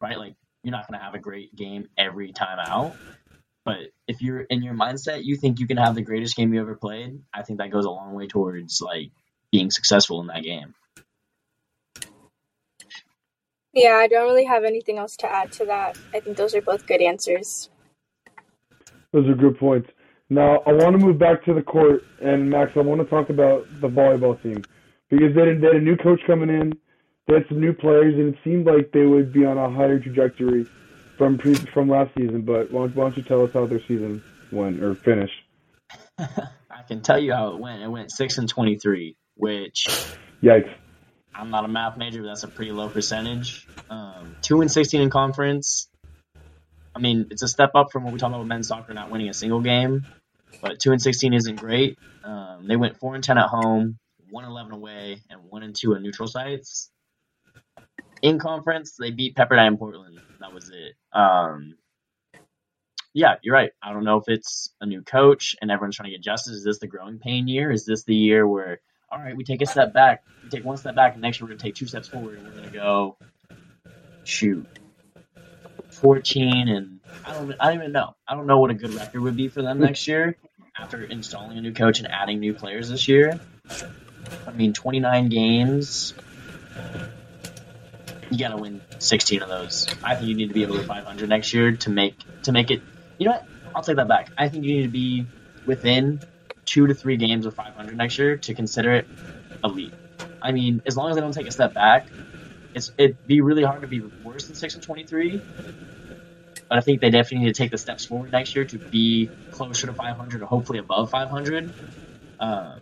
[0.00, 0.18] Right?
[0.18, 2.96] Like, you're not gonna have a great game every time out.
[3.64, 6.60] But if you're in your mindset, you think you can have the greatest game you
[6.60, 7.20] ever played.
[7.34, 9.10] I think that goes a long way towards like
[9.52, 10.74] being successful in that game.
[13.72, 15.96] Yeah, I don't really have anything else to add to that.
[16.14, 17.70] I think those are both good answers.
[19.12, 19.88] Those are good points.
[20.30, 23.30] Now, I want to move back to the court, and Max, I want to talk
[23.30, 24.62] about the volleyball team
[25.08, 26.72] because they had, they had a new coach coming in,
[27.26, 29.98] they had some new players, and it seemed like they would be on a higher
[29.98, 30.66] trajectory
[31.16, 32.42] from pre, from last season.
[32.42, 35.40] But why don't, why don't you tell us how their season went or finished?
[36.18, 37.82] I can tell you how it went.
[37.82, 39.86] It went six and twenty-three which
[40.42, 40.72] yikes.
[41.34, 43.66] I'm not a math major, but that's a pretty low percentage.
[43.88, 45.88] Um, two and sixteen in conference.
[46.94, 49.10] I mean, it's a step up from what we talked about with men's soccer not
[49.10, 50.04] winning a single game,
[50.60, 51.96] but two and sixteen isn't great.
[52.24, 53.98] Um, they went four and ten at home,
[54.30, 56.90] one eleven away, and one and two at neutral sites.
[58.20, 60.18] In conference, they beat Pepperdine Portland.
[60.40, 60.94] That was it.
[61.16, 61.76] Um,
[63.14, 63.70] yeah, you're right.
[63.80, 66.54] I don't know if it's a new coach and everyone's trying to get justice.
[66.54, 67.70] Is this the growing pain year?
[67.70, 70.76] Is this the year where all right, we take a step back, we take one
[70.76, 72.64] step back, and next year we're going to take two steps forward, and we're going
[72.64, 73.16] to go
[74.24, 74.66] shoot
[75.90, 78.14] 14 and I don't, I don't even know.
[78.26, 80.36] I don't know what a good record would be for them next year
[80.78, 83.40] after installing a new coach and adding new players this year.
[84.46, 86.14] I mean, 29 games.
[88.30, 89.86] You got to win 16 of those.
[90.04, 92.82] I think you need to be over 500 next year to make to make it.
[93.18, 93.46] You know what?
[93.74, 94.30] I'll take that back.
[94.36, 95.26] I think you need to be
[95.66, 96.20] within
[96.68, 99.08] two to three games of 500 next year to consider it
[99.64, 99.94] elite.
[100.42, 102.06] I mean, as long as they don't take a step back,
[102.74, 105.40] it's it'd be really hard to be worse than six and 23.
[106.68, 109.30] But I think they definitely need to take the steps forward next year to be
[109.50, 111.72] closer to 500 or hopefully above 500.
[112.38, 112.80] Um,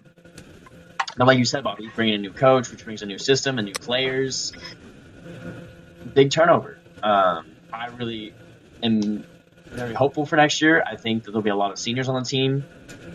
[1.16, 3.66] now, like you said, Bobby, bringing a new coach, which brings a new system and
[3.66, 4.52] new players,
[6.12, 6.78] big turnover.
[7.02, 8.34] Um, I really
[8.82, 9.24] am
[9.70, 10.82] very hopeful for next year.
[10.86, 12.64] I think that there'll be a lot of seniors on the team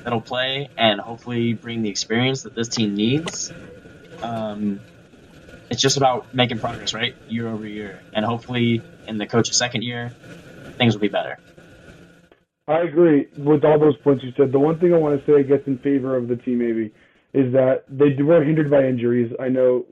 [0.03, 3.51] that'll play and hopefully bring the experience that this team needs.
[4.21, 4.79] Um,
[5.69, 9.83] it's just about making progress, right, year over year, and hopefully in the coach's second
[9.83, 10.09] year,
[10.77, 11.39] things will be better.
[12.67, 14.51] I agree with all those points you said.
[14.51, 16.91] The one thing I want to say, I guess, in favor of the team, maybe,
[17.33, 19.33] is that they were hindered by injuries.
[19.39, 19.85] I know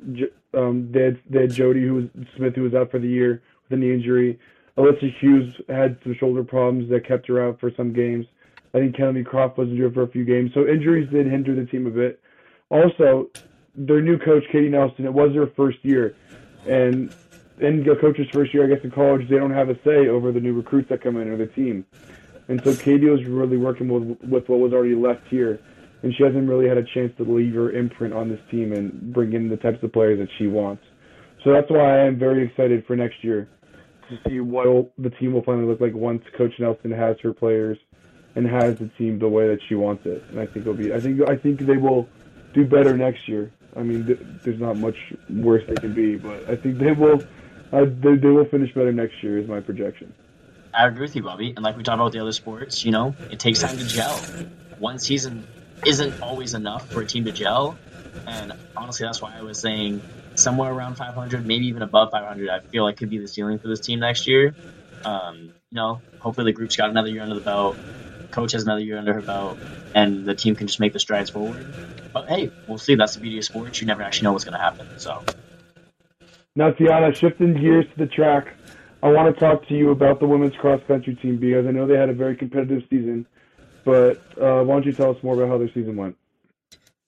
[0.53, 2.05] um, they had they had Jody who was
[2.35, 4.39] Smith who was out for the year with a knee injury.
[4.79, 8.25] Alyssa Hughes had some shoulder problems that kept her out for some games.
[8.73, 10.51] I think Kennedy Croft wasn't here for a few games.
[10.53, 12.21] So injuries did hinder the team a bit.
[12.69, 13.29] Also,
[13.75, 16.15] their new coach, Katie Nelson, it was her first year.
[16.65, 17.13] And
[17.59, 20.31] in the coach's first year, I guess, in college, they don't have a say over
[20.31, 21.85] the new recruits that come in or the team.
[22.47, 25.59] And so Katie was really working with, with what was already left here.
[26.03, 29.13] and she hasn't really had a chance to leave her imprint on this team and
[29.13, 30.83] bring in the types of players that she wants.
[31.43, 33.49] So that's why I am very excited for next year
[34.09, 37.77] to see what the team will finally look like once Coach Nelson has her players
[38.35, 40.23] and has the team the way that she wants it.
[40.29, 40.93] And I think it'll be.
[40.93, 42.07] I think I think they will
[42.53, 43.51] do better next year.
[43.75, 44.97] I mean, th- there's not much
[45.29, 47.23] worse they can be, but I think they will.
[47.71, 49.37] Uh, they, they will finish better next year.
[49.37, 50.13] Is my projection.
[50.73, 51.53] I agree with you, Bobby.
[51.55, 54.17] And like we talked about the other sports, you know, it takes time to gel.
[54.77, 55.47] One season
[55.85, 57.77] isn't always enough for a team to gel.
[58.27, 60.01] And honestly, that's why I was saying
[60.39, 62.49] somewhere around 500, maybe even above 500.
[62.49, 64.55] I feel like could be the ceiling for this team next year.
[65.05, 67.77] Um, you know, hopefully the group's got another year under the belt.
[68.31, 69.57] Coach has another year under her belt,
[69.95, 71.65] and the team can just make the strides forward.
[72.13, 72.95] But hey, we'll see.
[72.95, 73.81] That's the beauty of sports.
[73.81, 74.87] You never actually know what's going to happen.
[74.97, 75.23] So.
[76.55, 78.55] Now, Tiana, shifting gears to the track,
[79.01, 81.87] I want to talk to you about the women's cross country team because I know
[81.87, 83.25] they had a very competitive season.
[83.85, 86.17] But uh, why don't you tell us more about how their season went?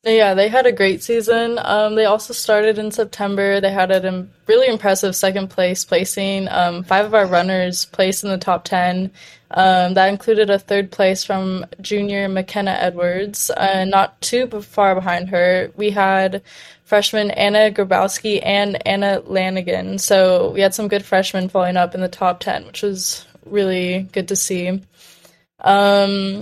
[0.03, 1.59] Yeah, they had a great season.
[1.61, 3.61] Um, they also started in September.
[3.61, 6.47] They had a really impressive second place placing.
[6.49, 9.11] Um, five of our runners placed in the top 10.
[9.51, 13.51] Um, that included a third place from junior McKenna Edwards.
[13.51, 16.41] Uh, not too far behind her, we had
[16.83, 19.99] freshman Anna Grabowski and Anna Lanigan.
[19.99, 24.07] So we had some good freshmen following up in the top 10, which was really
[24.13, 24.81] good to see.
[25.59, 26.41] Um,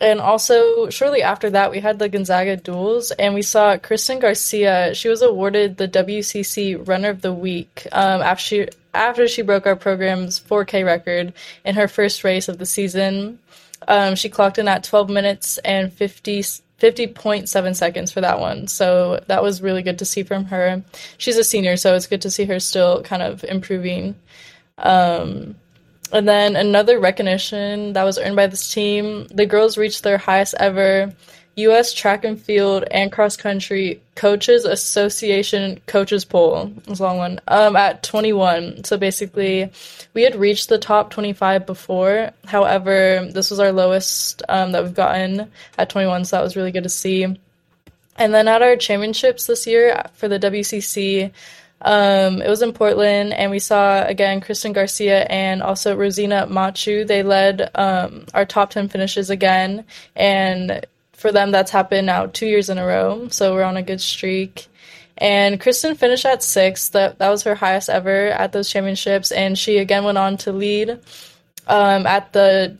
[0.00, 4.94] and also shortly after that we had the gonzaga duals and we saw kristen garcia
[4.94, 9.66] she was awarded the wcc runner of the week um, after she after she broke
[9.66, 11.32] our program's 4k record
[11.64, 13.38] in her first race of the season
[13.88, 16.42] um, she clocked in at 12 minutes and 50
[16.80, 18.68] 50.7 seconds for that one.
[18.68, 20.82] So that was really good to see from her.
[21.18, 24.14] She's a senior, so it's good to see her still kind of improving.
[24.78, 25.56] Um,
[26.12, 30.54] and then another recognition that was earned by this team, the girls reached their highest
[30.58, 31.12] ever
[31.56, 31.94] U.S.
[31.94, 36.70] Track and Field and Cross Country Coaches Association Coaches Poll.
[36.86, 37.40] It's a long one.
[37.48, 38.84] Um, at 21.
[38.84, 39.70] So basically,
[40.12, 42.30] we had reached the top 25 before.
[42.44, 46.26] However, this was our lowest um, that we've gotten at 21.
[46.26, 47.24] So that was really good to see.
[48.18, 51.32] And then at our championships this year for the WCC,
[51.82, 57.06] um, it was in Portland, and we saw again Kristen Garcia and also Rosina Machu.
[57.06, 62.46] They led um, our top 10 finishes again, and for them, that's happened now two
[62.46, 63.28] years in a row.
[63.28, 64.68] So we're on a good streak.
[65.18, 66.92] And Kristen finished at sixth.
[66.92, 70.52] That, that was her highest ever at those championships, and she again went on to
[70.52, 70.90] lead
[71.66, 72.76] um, at the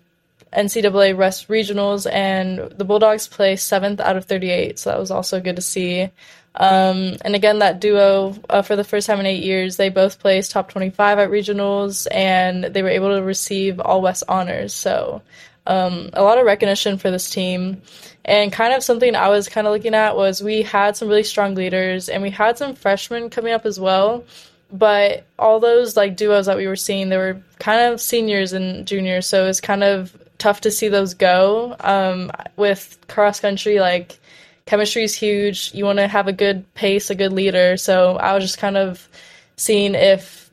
[0.53, 4.79] NCAA West Regionals, and the Bulldogs placed seventh out of 38.
[4.79, 6.11] So that was also good to see.
[6.57, 10.19] Um, and again, that duo uh, for the first time in eight years, they both
[10.19, 14.73] placed top 25 at regionals, and they were able to receive all West honors.
[14.73, 15.23] So
[15.67, 17.83] um, a lot of recognition for this team.
[18.25, 21.23] And kind of something I was kind of looking at was we had some really
[21.23, 24.25] strong leaders, and we had some freshmen coming up as well.
[24.73, 28.87] But all those like duos that we were seeing, they were kind of seniors and
[28.87, 31.77] juniors, so it's kind of tough to see those go.
[31.81, 34.19] Um, with cross country, like
[34.67, 35.73] chemistry is huge.
[35.75, 37.77] You want to have a good pace, a good leader.
[37.77, 39.09] So I was just kind of
[39.57, 40.51] seeing if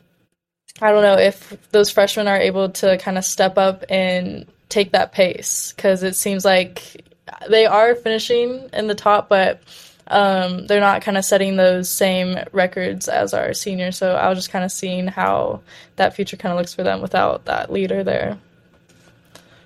[0.82, 4.92] I don't know if those freshmen are able to kind of step up and take
[4.92, 7.06] that pace because it seems like
[7.50, 9.62] they are finishing in the top, but
[10.08, 13.98] um, they're not kind of setting those same records as our seniors.
[13.98, 15.62] So I was just kind of seeing how
[15.96, 18.38] that future kind of looks for them without that leader there.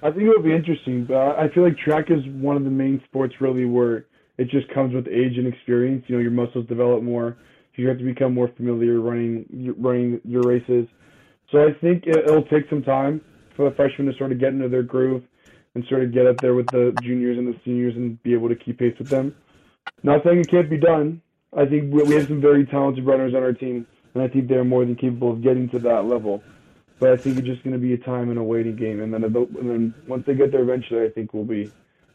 [0.04, 2.70] I think it would be interesting, but I feel like track is one of the
[2.70, 4.06] main sports really where
[4.38, 6.06] it just comes with age and experience.
[6.08, 7.38] You know, your muscles develop more.
[7.76, 10.88] You have to become more familiar running running your races.
[11.52, 13.22] So I think it, will take some time
[13.56, 15.24] for the freshmen to sort of get into their groove
[15.76, 18.50] and sort of get up there with the juniors and the seniors and be able
[18.50, 19.36] to keep pace with them.
[20.02, 21.22] Not saying it can't be done.
[21.56, 23.86] I think we have some very talented runners on our team,
[24.16, 26.44] and I think they're more than capable of getting to that level.
[27.00, 29.14] But I think it's just going to be a time and a waiting game, and
[29.14, 31.72] then and then once they get there eventually, I think we'll be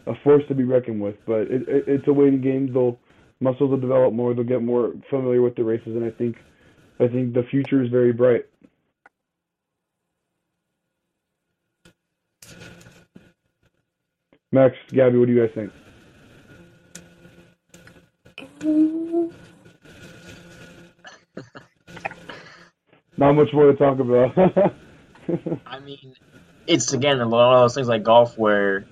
[0.07, 1.17] a force to be reckoned with.
[1.27, 2.73] But it, it, it's a waiting game.
[2.73, 2.99] They'll
[3.41, 4.35] muscles will develop more.
[4.35, 6.37] They'll get more familiar with the races, and I think
[7.01, 8.47] I think the future is very bright.
[14.55, 15.73] Max, Gabby, what do you guys think?
[23.17, 24.37] Not much more to talk about.
[25.67, 26.15] I mean,
[26.67, 28.85] it's again one of those things like golf where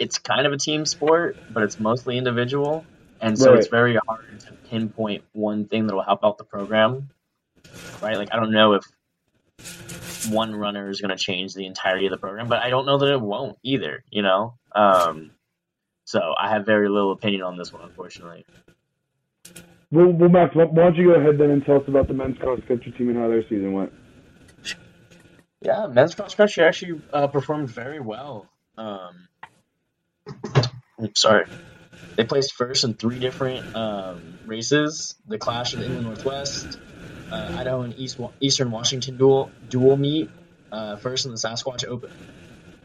[0.00, 2.84] it's kind of a team sport, but it's mostly individual,
[3.20, 3.58] and so right.
[3.58, 7.10] it's very hard to pinpoint one thing that will help out the program.
[8.02, 8.16] Right?
[8.16, 8.84] Like I don't know if
[10.30, 12.98] one runner is going to change the entirety of the program, but I don't know
[12.98, 14.02] that it won't either.
[14.10, 15.30] You know, um,
[16.10, 18.44] So I have very little opinion on this one, unfortunately.
[19.92, 22.36] Well, well, Max, why don't you go ahead then and tell us about the men's
[22.38, 23.92] cross country team and how their season went?
[25.62, 28.48] Yeah, men's cross country actually uh, performed very well.
[28.76, 29.28] Um,
[31.14, 31.46] sorry.
[32.16, 36.78] They placed first in three different um, races: the Clash of the Inland Northwest,
[37.30, 40.30] uh, Idaho and East Eastern Washington dual dual meet,
[40.72, 42.10] uh, first in the Sasquatch Open.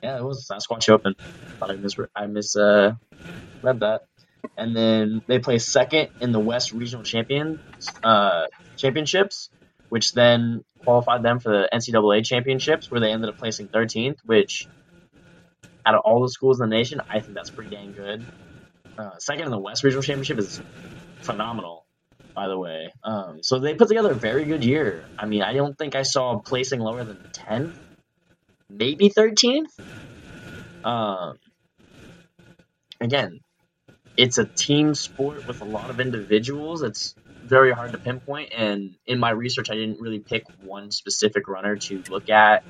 [0.03, 1.15] Yeah, it was the Sasquatch Open.
[1.59, 2.93] Thought I mis I uh,
[3.61, 4.01] read that.
[4.57, 7.59] And then they placed second in the West Regional Champion
[8.03, 8.45] uh,
[8.77, 9.49] Championships,
[9.89, 14.17] which then qualified them for the NCAA Championships, where they ended up placing 13th.
[14.23, 14.67] Which,
[15.85, 18.25] out of all the schools in the nation, I think that's pretty dang good.
[18.97, 20.61] Uh, second in the West Regional Championship is
[21.21, 21.85] phenomenal,
[22.33, 22.93] by the way.
[23.03, 25.03] Um, so they put together a very good year.
[25.19, 27.73] I mean, I don't think I saw placing lower than 10th,
[28.69, 29.67] maybe 13th.
[30.83, 31.37] Um,
[33.01, 33.41] again,
[34.17, 36.81] it's a team sport with a lot of individuals.
[36.81, 38.53] It's very hard to pinpoint.
[38.55, 42.63] And in my research, I didn't really pick one specific runner to look at.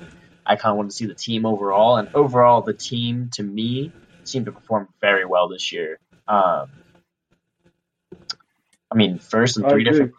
[0.46, 1.96] I kind of wanted to see the team overall.
[1.96, 3.92] And overall, the team, to me,
[4.24, 5.98] seemed to perform very well this year.
[6.28, 6.68] Um,
[8.90, 10.14] I mean, first in three different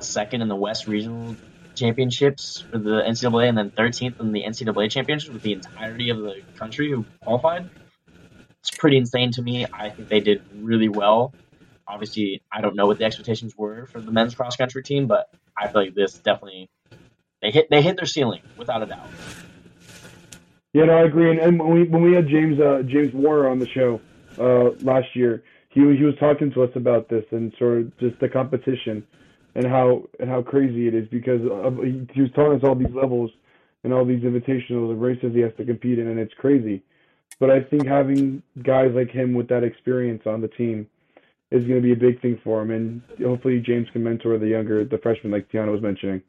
[0.00, 1.36] second in the West Regional
[1.74, 6.18] Championships for the NCAA, and then 13th in the NCAA Championships with the entirety of
[6.18, 7.70] the country who qualified.
[8.60, 9.66] It's pretty insane to me.
[9.72, 11.32] I think they did really well.
[11.86, 15.30] Obviously, I don't know what the expectations were for the men's cross country team, but
[15.56, 16.68] I feel like this definitely
[17.40, 19.08] they hit they hit their ceiling without a doubt.
[20.78, 21.28] Yeah, no, I agree.
[21.32, 24.00] And, and when we when we had James uh, James Warner on the show
[24.38, 28.20] uh, last year, he he was talking to us about this and sort of just
[28.20, 29.04] the competition
[29.56, 32.94] and how and how crazy it is because of, he was telling us all these
[32.94, 33.32] levels
[33.82, 36.80] and all these invitational races he has to compete in, and it's crazy.
[37.40, 40.86] But I think having guys like him with that experience on the team
[41.50, 44.46] is going to be a big thing for him, and hopefully James can mentor the
[44.46, 46.22] younger, the freshmen like Tiana was mentioning,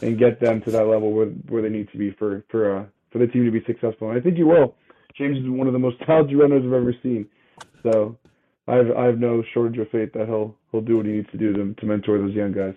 [0.00, 2.84] and get them to that level where where they need to be for for uh,
[3.12, 4.10] for the team to be successful.
[4.10, 4.74] And I think he will.
[5.16, 7.26] James is one of the most talented runners I've ever seen,
[7.82, 8.16] so
[8.66, 11.30] I have I have no shortage of faith that he'll he'll do what he needs
[11.32, 12.74] to do to to mentor those young guys.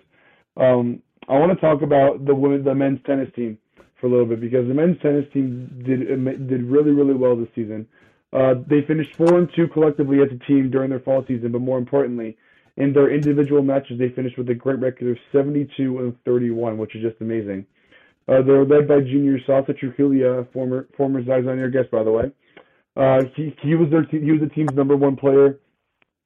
[0.56, 3.58] Um, I want to talk about the women, the men's tennis team
[4.00, 6.06] for a little bit because the men's tennis team did
[6.48, 7.86] did really really well this season.
[8.32, 11.60] Uh, they finished four and two collectively as a team during their fall season, but
[11.60, 12.36] more importantly,
[12.76, 16.94] in their individual matches, they finished with a great record of 72 and 31, which
[16.94, 17.64] is just amazing.
[18.28, 22.02] Uh, they were led by junior Sasha Trujillo, former former Zags on Air guest, by
[22.02, 22.32] the way.
[22.96, 25.60] Uh, he he was their he was the team's number one player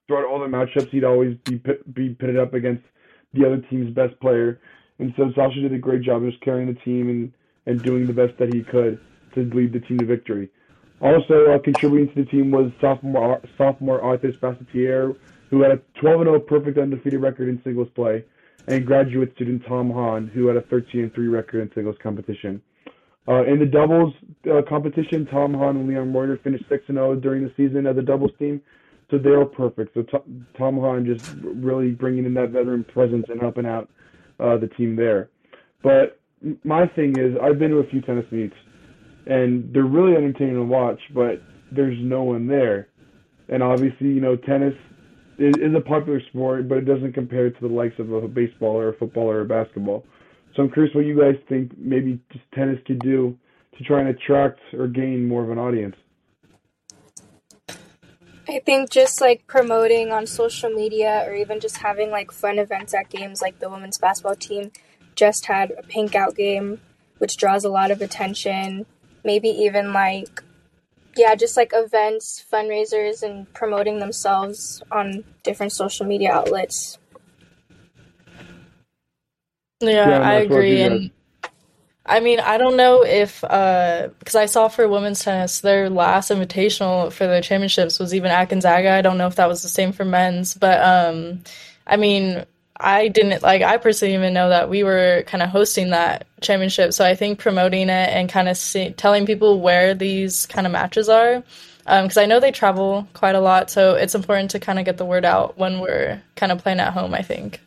[0.07, 0.91] throughout all the matchups.
[0.91, 2.85] He'd always be pit, be pitted up against
[3.35, 4.61] the other team's best player,
[4.99, 7.33] and so Sasha did a great job just carrying the team and
[7.67, 8.99] and doing the best that he could
[9.35, 10.49] to lead the team to victory.
[11.01, 15.17] Also uh, contributing to the team was sophomore sophomore Arthur Spasatier,
[15.51, 18.25] who had a 12-0 perfect undefeated record in singles play,
[18.67, 22.63] and graduate student Tom Hahn, who had a 13-3 record in singles competition.
[23.29, 24.15] Uh, in the doubles
[24.51, 28.33] uh, competition, Tom Hahn and Leon Reuter finished 6-0 during the season as a doubles
[28.39, 28.61] team,
[29.11, 29.95] so they were perfect.
[29.95, 30.03] So
[30.57, 33.89] Tom Hahn just really bringing in that veteran presence and helping out
[34.41, 35.29] uh, the team there.
[35.83, 36.21] But
[36.65, 38.57] my thing is, I've been to a few tennis meets,
[39.27, 42.89] and they're really entertaining to watch, but there's no one there.
[43.49, 44.75] And obviously, you know, tennis
[45.41, 48.77] is, is a popular sport, but it doesn't compare to the likes of a baseball
[48.77, 50.05] or a football or a basketball.
[50.55, 53.37] So I'm curious what you guys think maybe just tennis could do
[53.79, 55.97] to try and attract or gain more of an audience.
[58.49, 62.93] I think just like promoting on social media or even just having like fun events
[62.93, 64.73] at games like the women's basketball team
[65.15, 66.81] just had a pink out game,
[67.19, 68.87] which draws a lot of attention.
[69.25, 70.43] Maybe even like,
[71.17, 76.99] yeah, just like events, fundraisers, and promoting themselves on different social media outlets.
[79.81, 80.83] Yeah, yeah I agree.
[80.83, 81.11] And
[82.07, 86.31] I mean, I don't know if, because uh, I saw for women's tennis, their last
[86.31, 88.91] invitational for their championships was even at Gonzaga.
[88.91, 91.43] I don't know if that was the same for men's, but um,
[91.87, 92.45] I mean,
[92.81, 96.93] I didn't like I personally even know that we were kind of hosting that championship.
[96.93, 98.59] So I think promoting it and kind of
[98.97, 101.43] telling people where these kind of matches are,
[101.85, 103.71] because um, I know they travel quite a lot.
[103.71, 106.81] So it's important to kind of get the word out when we're kind of playing
[106.81, 107.15] at home.
[107.15, 107.61] I think.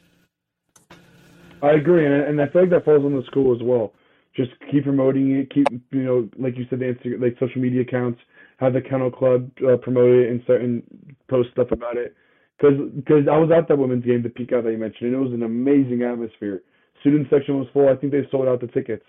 [1.61, 3.93] I agree, and, and I feel like that falls on the school as well.
[4.35, 5.53] Just keep promoting it.
[5.53, 8.19] Keep you know, like you said, the Instagram, like social media accounts.
[8.57, 10.83] Have the kennel club uh, promote it and and
[11.27, 12.15] post stuff about it
[12.57, 15.23] because because I was at that women's game, the out that you mentioned, and it
[15.23, 16.61] was an amazing atmosphere.
[17.01, 17.89] Student section was full.
[17.89, 19.03] I think they sold out the tickets.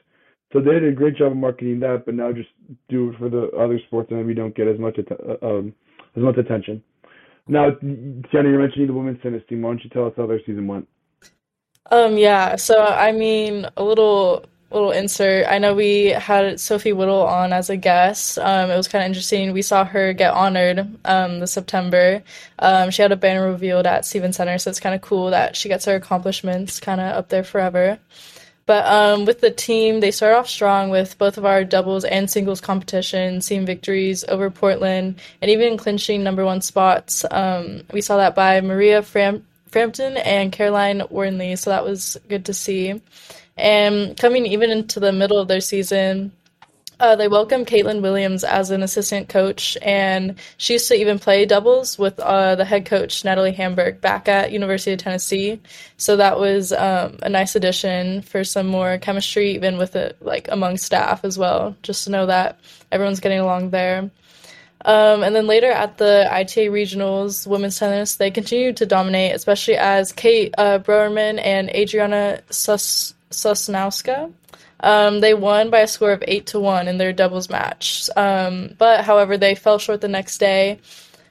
[0.52, 2.48] So they did a great job of marketing that, but now just
[2.88, 5.74] do it for the other sports, and we don't get as much uh, um,
[6.16, 6.82] as much attention.
[7.46, 9.62] Now, Tiana, you're mentioning the women's tennis team.
[9.62, 10.88] Why don't you tell us how their season went?
[11.90, 15.46] Um, yeah, so I mean, a little little insert.
[15.48, 18.38] I know we had Sophie Whittle on as a guest.
[18.38, 19.52] Um, it was kind of interesting.
[19.52, 22.22] We saw her get honored um, this September.
[22.58, 25.56] Um, she had a banner revealed at Stephens Center, so it's kind of cool that
[25.56, 27.98] she gets her accomplishments kind of up there forever.
[28.66, 32.30] But um, with the team, they start off strong with both of our doubles and
[32.30, 37.26] singles competition, seeing victories over Portland, and even clinching number one spots.
[37.30, 42.46] Um, we saw that by Maria Fram- Frampton and Caroline Wernley, so that was good
[42.46, 43.02] to see.
[43.56, 46.32] And coming even into the middle of their season,
[47.00, 51.44] uh, they welcomed Caitlin Williams as an assistant coach, and she used to even play
[51.44, 55.60] doubles with uh, the head coach Natalie Hamburg back at University of Tennessee.
[55.96, 60.48] So that was um, a nice addition for some more chemistry, even with it like
[60.50, 61.76] among staff as well.
[61.82, 62.60] Just to know that
[62.92, 64.10] everyone's getting along there.
[64.84, 69.76] Um, and then later at the ITA regionals, women's tennis, they continued to dominate, especially
[69.76, 74.32] as Kate uh, Broerman and Adriana Sus- Sosnowska
[74.84, 78.08] um, they won by a score of eight to one in their doubles match.
[78.16, 80.78] Um, but however, they fell short the next day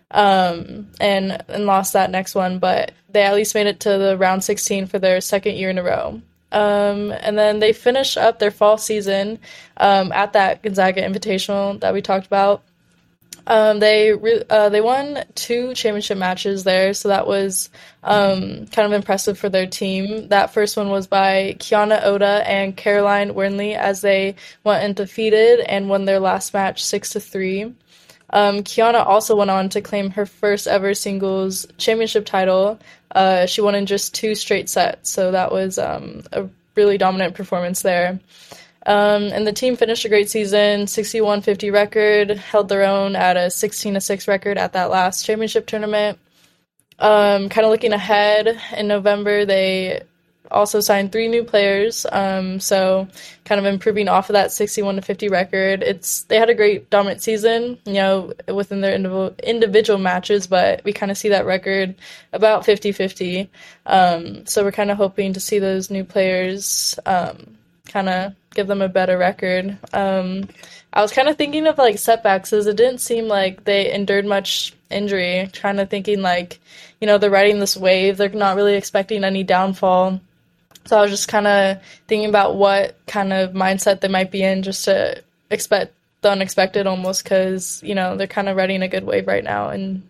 [0.09, 2.57] um, and and lost that next one.
[2.57, 5.77] But they at least made it to the round 16 for their second year in
[5.77, 6.19] a row.
[6.51, 9.39] Um, and then they finished up their fall season
[9.77, 12.63] um, at that Gonzaga Invitational that we talked about.
[13.45, 17.69] Um, they re- uh, they won two championship matches there, so that was
[18.03, 20.29] um, kind of impressive for their team.
[20.29, 25.89] That first one was by Kiana Oda and Caroline Wernley as they went undefeated and
[25.89, 27.73] won their last match six to three.
[28.29, 32.79] Um, Kiana also went on to claim her first ever singles championship title.
[33.13, 37.35] Uh, she won in just two straight sets, so that was um, a really dominant
[37.35, 38.19] performance there.
[38.85, 43.47] Um, and the team finished a great season, 61-50 record, held their own at a
[43.47, 46.19] 16-6 record at that last championship tournament.
[46.99, 50.03] Um, kind of looking ahead, in November they
[50.51, 53.07] also signed three new players, um, so
[53.45, 55.81] kind of improving off of that 61 to 50 record.
[55.81, 60.83] It's they had a great dominant season, you know, within their individual individual matches, but
[60.83, 61.95] we kind of see that record
[62.31, 63.49] about 50-50.
[63.85, 67.57] Um, so we're kind of hoping to see those new players um,
[67.87, 69.77] kind of give them a better record.
[69.91, 70.49] Um,
[70.91, 74.25] I was kind of thinking of like setbacks as it didn't seem like they endured
[74.25, 75.49] much injury.
[75.53, 76.59] Kind of thinking like,
[77.01, 78.17] you know, they're riding this wave.
[78.17, 80.21] They're not really expecting any downfall.
[80.85, 81.77] So I was just kind of
[82.07, 86.87] thinking about what kind of mindset they might be in just to expect the unexpected
[86.87, 90.03] almost because, you know, they're kind of riding a good wave right now and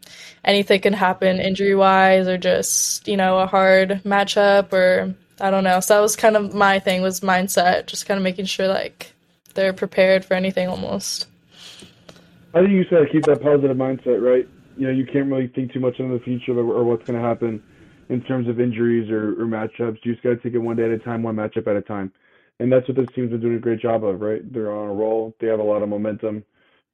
[0.43, 5.63] anything can happen injury wise or just, you know, a hard matchup or I don't
[5.63, 5.79] know.
[5.79, 9.13] So that was kind of my thing was mindset, just kind of making sure like
[9.53, 11.27] they're prepared for anything almost.
[12.53, 14.47] I think you said keep that positive mindset, right?
[14.77, 17.25] You know, you can't really think too much into the future or what's going to
[17.25, 17.61] happen
[18.09, 19.97] in terms of injuries or, or matchups.
[20.03, 21.81] You just got to take it one day at a time, one matchup at a
[21.81, 22.11] time.
[22.59, 24.41] And that's what this team's been doing a great job of, right?
[24.53, 25.35] They're on a roll.
[25.41, 26.43] They have a lot of momentum.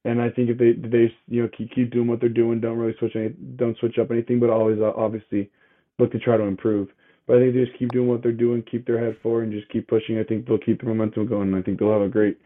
[0.04, 2.78] And I think if they they you know keep keep doing what they're doing, don't
[2.78, 5.50] really switch any, don't switch up anything, but always uh, obviously
[5.98, 6.88] look to try to improve.
[7.30, 9.52] But I think they just keep doing what they're doing, keep their head forward, and
[9.52, 10.18] just keep pushing.
[10.18, 11.54] I think they'll keep the momentum going.
[11.54, 12.36] I think they'll have a great,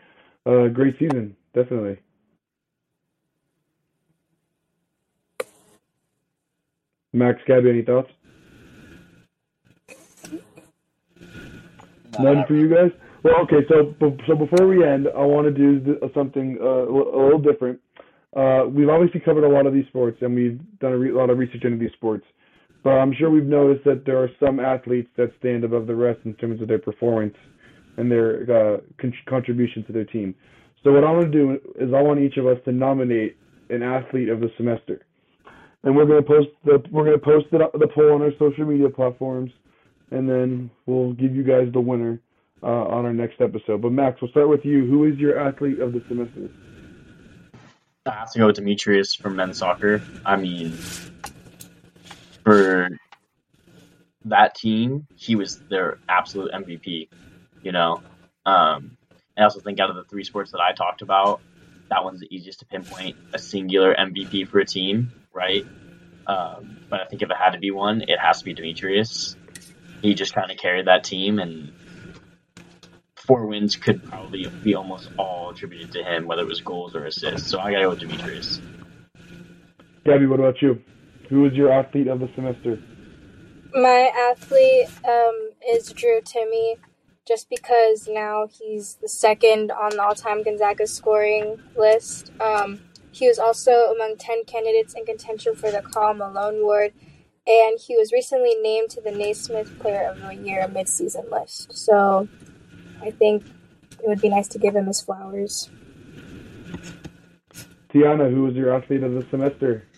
[0.45, 1.35] uh, great season.
[1.55, 1.97] Definitely.
[7.15, 8.11] Max, Gabby, any thoughts?
[12.21, 12.91] None for you guys.
[13.23, 13.67] Well, okay.
[13.71, 13.95] So,
[14.27, 17.81] so before we end, I want to do something uh, a little different.
[18.37, 21.17] Uh, we've obviously covered a lot of these sports, and we've done a, re- a
[21.17, 22.27] lot of research into these sports.
[22.85, 26.21] But I'm sure we've noticed that there are some athletes that stand above the rest
[26.25, 27.35] in terms of their performance
[27.97, 30.35] and their uh, con- contribution to their team.
[30.85, 33.39] So what I want to do is I want each of us to nominate
[33.71, 35.01] an athlete of the semester,
[35.83, 38.33] and we're going to post the we're going to post the, the poll on our
[38.39, 39.51] social media platforms,
[40.11, 42.21] and then we'll give you guys the winner
[42.63, 43.81] uh, on our next episode.
[43.81, 44.85] But Max, we'll start with you.
[44.87, 46.51] Who is your athlete of the semester?
[48.05, 50.03] I have to go with Demetrius from men's soccer.
[50.27, 50.77] I mean,
[52.45, 52.89] for
[54.27, 57.09] that team, he was their absolute MVP.
[57.63, 58.03] You know,
[58.47, 58.97] um,
[59.37, 61.41] I also think out of the three sports that I talked about,
[61.91, 65.67] that one's the easiest to pinpoint a singular MVP for a team, right?
[66.27, 69.37] Um, but I think if it had to be one, it has to be Demetrius.
[70.03, 71.73] He just kind of carried that team, and
[73.17, 77.05] four wins could probably be almost all attributed to him, whether it was goals or
[77.05, 77.51] assists.
[77.51, 78.61] So I got to go with Demetrius.
[80.05, 80.83] Gabby, what about you?
[81.35, 82.79] Who is your athlete of the semester?
[83.73, 86.77] My athlete um, is Drew Timme,
[87.27, 92.31] just because now he's the second on the all-time Gonzaga scoring list.
[92.41, 92.79] Um,
[93.11, 96.93] He was also among 10 candidates in contention for the Karl Malone Award,
[97.49, 101.77] and he was recently named to the Naismith Player of the Year midseason list.
[101.77, 102.29] So
[103.03, 103.45] I think
[104.01, 105.69] it would be nice to give him his flowers.
[107.93, 109.89] Tiana, who was your athlete of the semester?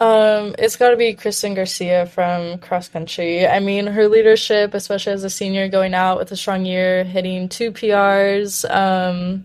[0.00, 3.46] Um, it's got to be Kristen Garcia from cross country.
[3.46, 7.50] I mean, her leadership, especially as a senior, going out with a strong year, hitting
[7.50, 8.64] two PRs.
[8.74, 9.44] Um,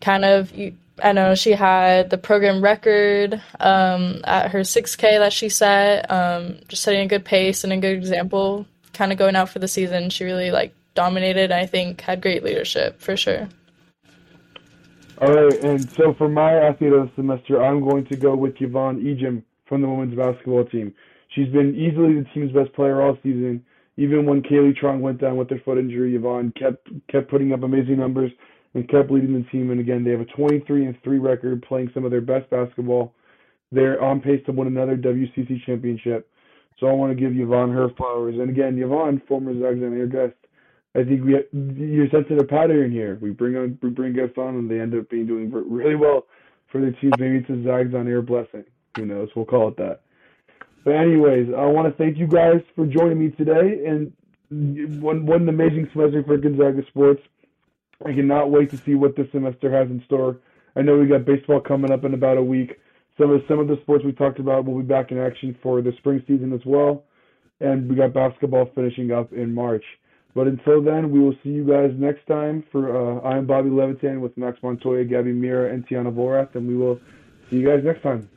[0.00, 0.52] kind of,
[1.00, 6.10] I know she had the program record um, at her 6K that she set.
[6.10, 8.66] Um, just setting a good pace and a good example.
[8.94, 11.52] Kind of going out for the season, she really like dominated.
[11.52, 13.48] I think had great leadership for sure.
[15.20, 18.60] All right, and so for my athlete of the semester, I'm going to go with
[18.60, 20.94] Yvonne Ejim from the women's basketball team.
[21.34, 23.64] She's been easily the team's best player all season.
[23.96, 27.62] Even when Kayleigh Truong went down with her foot injury, Yvonne kept kept putting up
[27.62, 28.30] amazing numbers
[28.74, 29.70] and kept leading the team.
[29.70, 33.14] And again, they have a 23 and 3 record, playing some of their best basketball.
[33.70, 36.28] They're on pace to win another WCC championship.
[36.80, 38.34] So I want to give Yvonne her flowers.
[38.38, 40.34] And again, Yvonne, former Air guest,
[40.96, 43.18] I think we you're sensing a pattern here.
[43.20, 46.26] We bring on we bring guests on, and they end up being doing really well
[46.70, 47.14] for the teams.
[47.18, 48.64] Maybe it's a Zags on Air blessing.
[48.96, 49.28] Who knows?
[49.34, 50.00] We'll call it that.
[50.84, 54.12] But anyways, I want to thank you guys for joining me today, and
[55.02, 57.22] one one amazing semester for Gonzaga sports.
[58.04, 60.38] I cannot wait to see what this semester has in store.
[60.76, 62.78] I know we got baseball coming up in about a week.
[63.18, 65.80] Some of some of the sports we talked about will be back in action for
[65.80, 67.04] the spring season as well,
[67.60, 69.84] and we got basketball finishing up in March.
[70.34, 72.64] But until then, we will see you guys next time.
[72.70, 76.76] For uh, I'm Bobby Levitan with Max Montoya, Gabby Mira, and Tiana Vorath, and we
[76.76, 77.00] will
[77.48, 78.28] see you guys next time.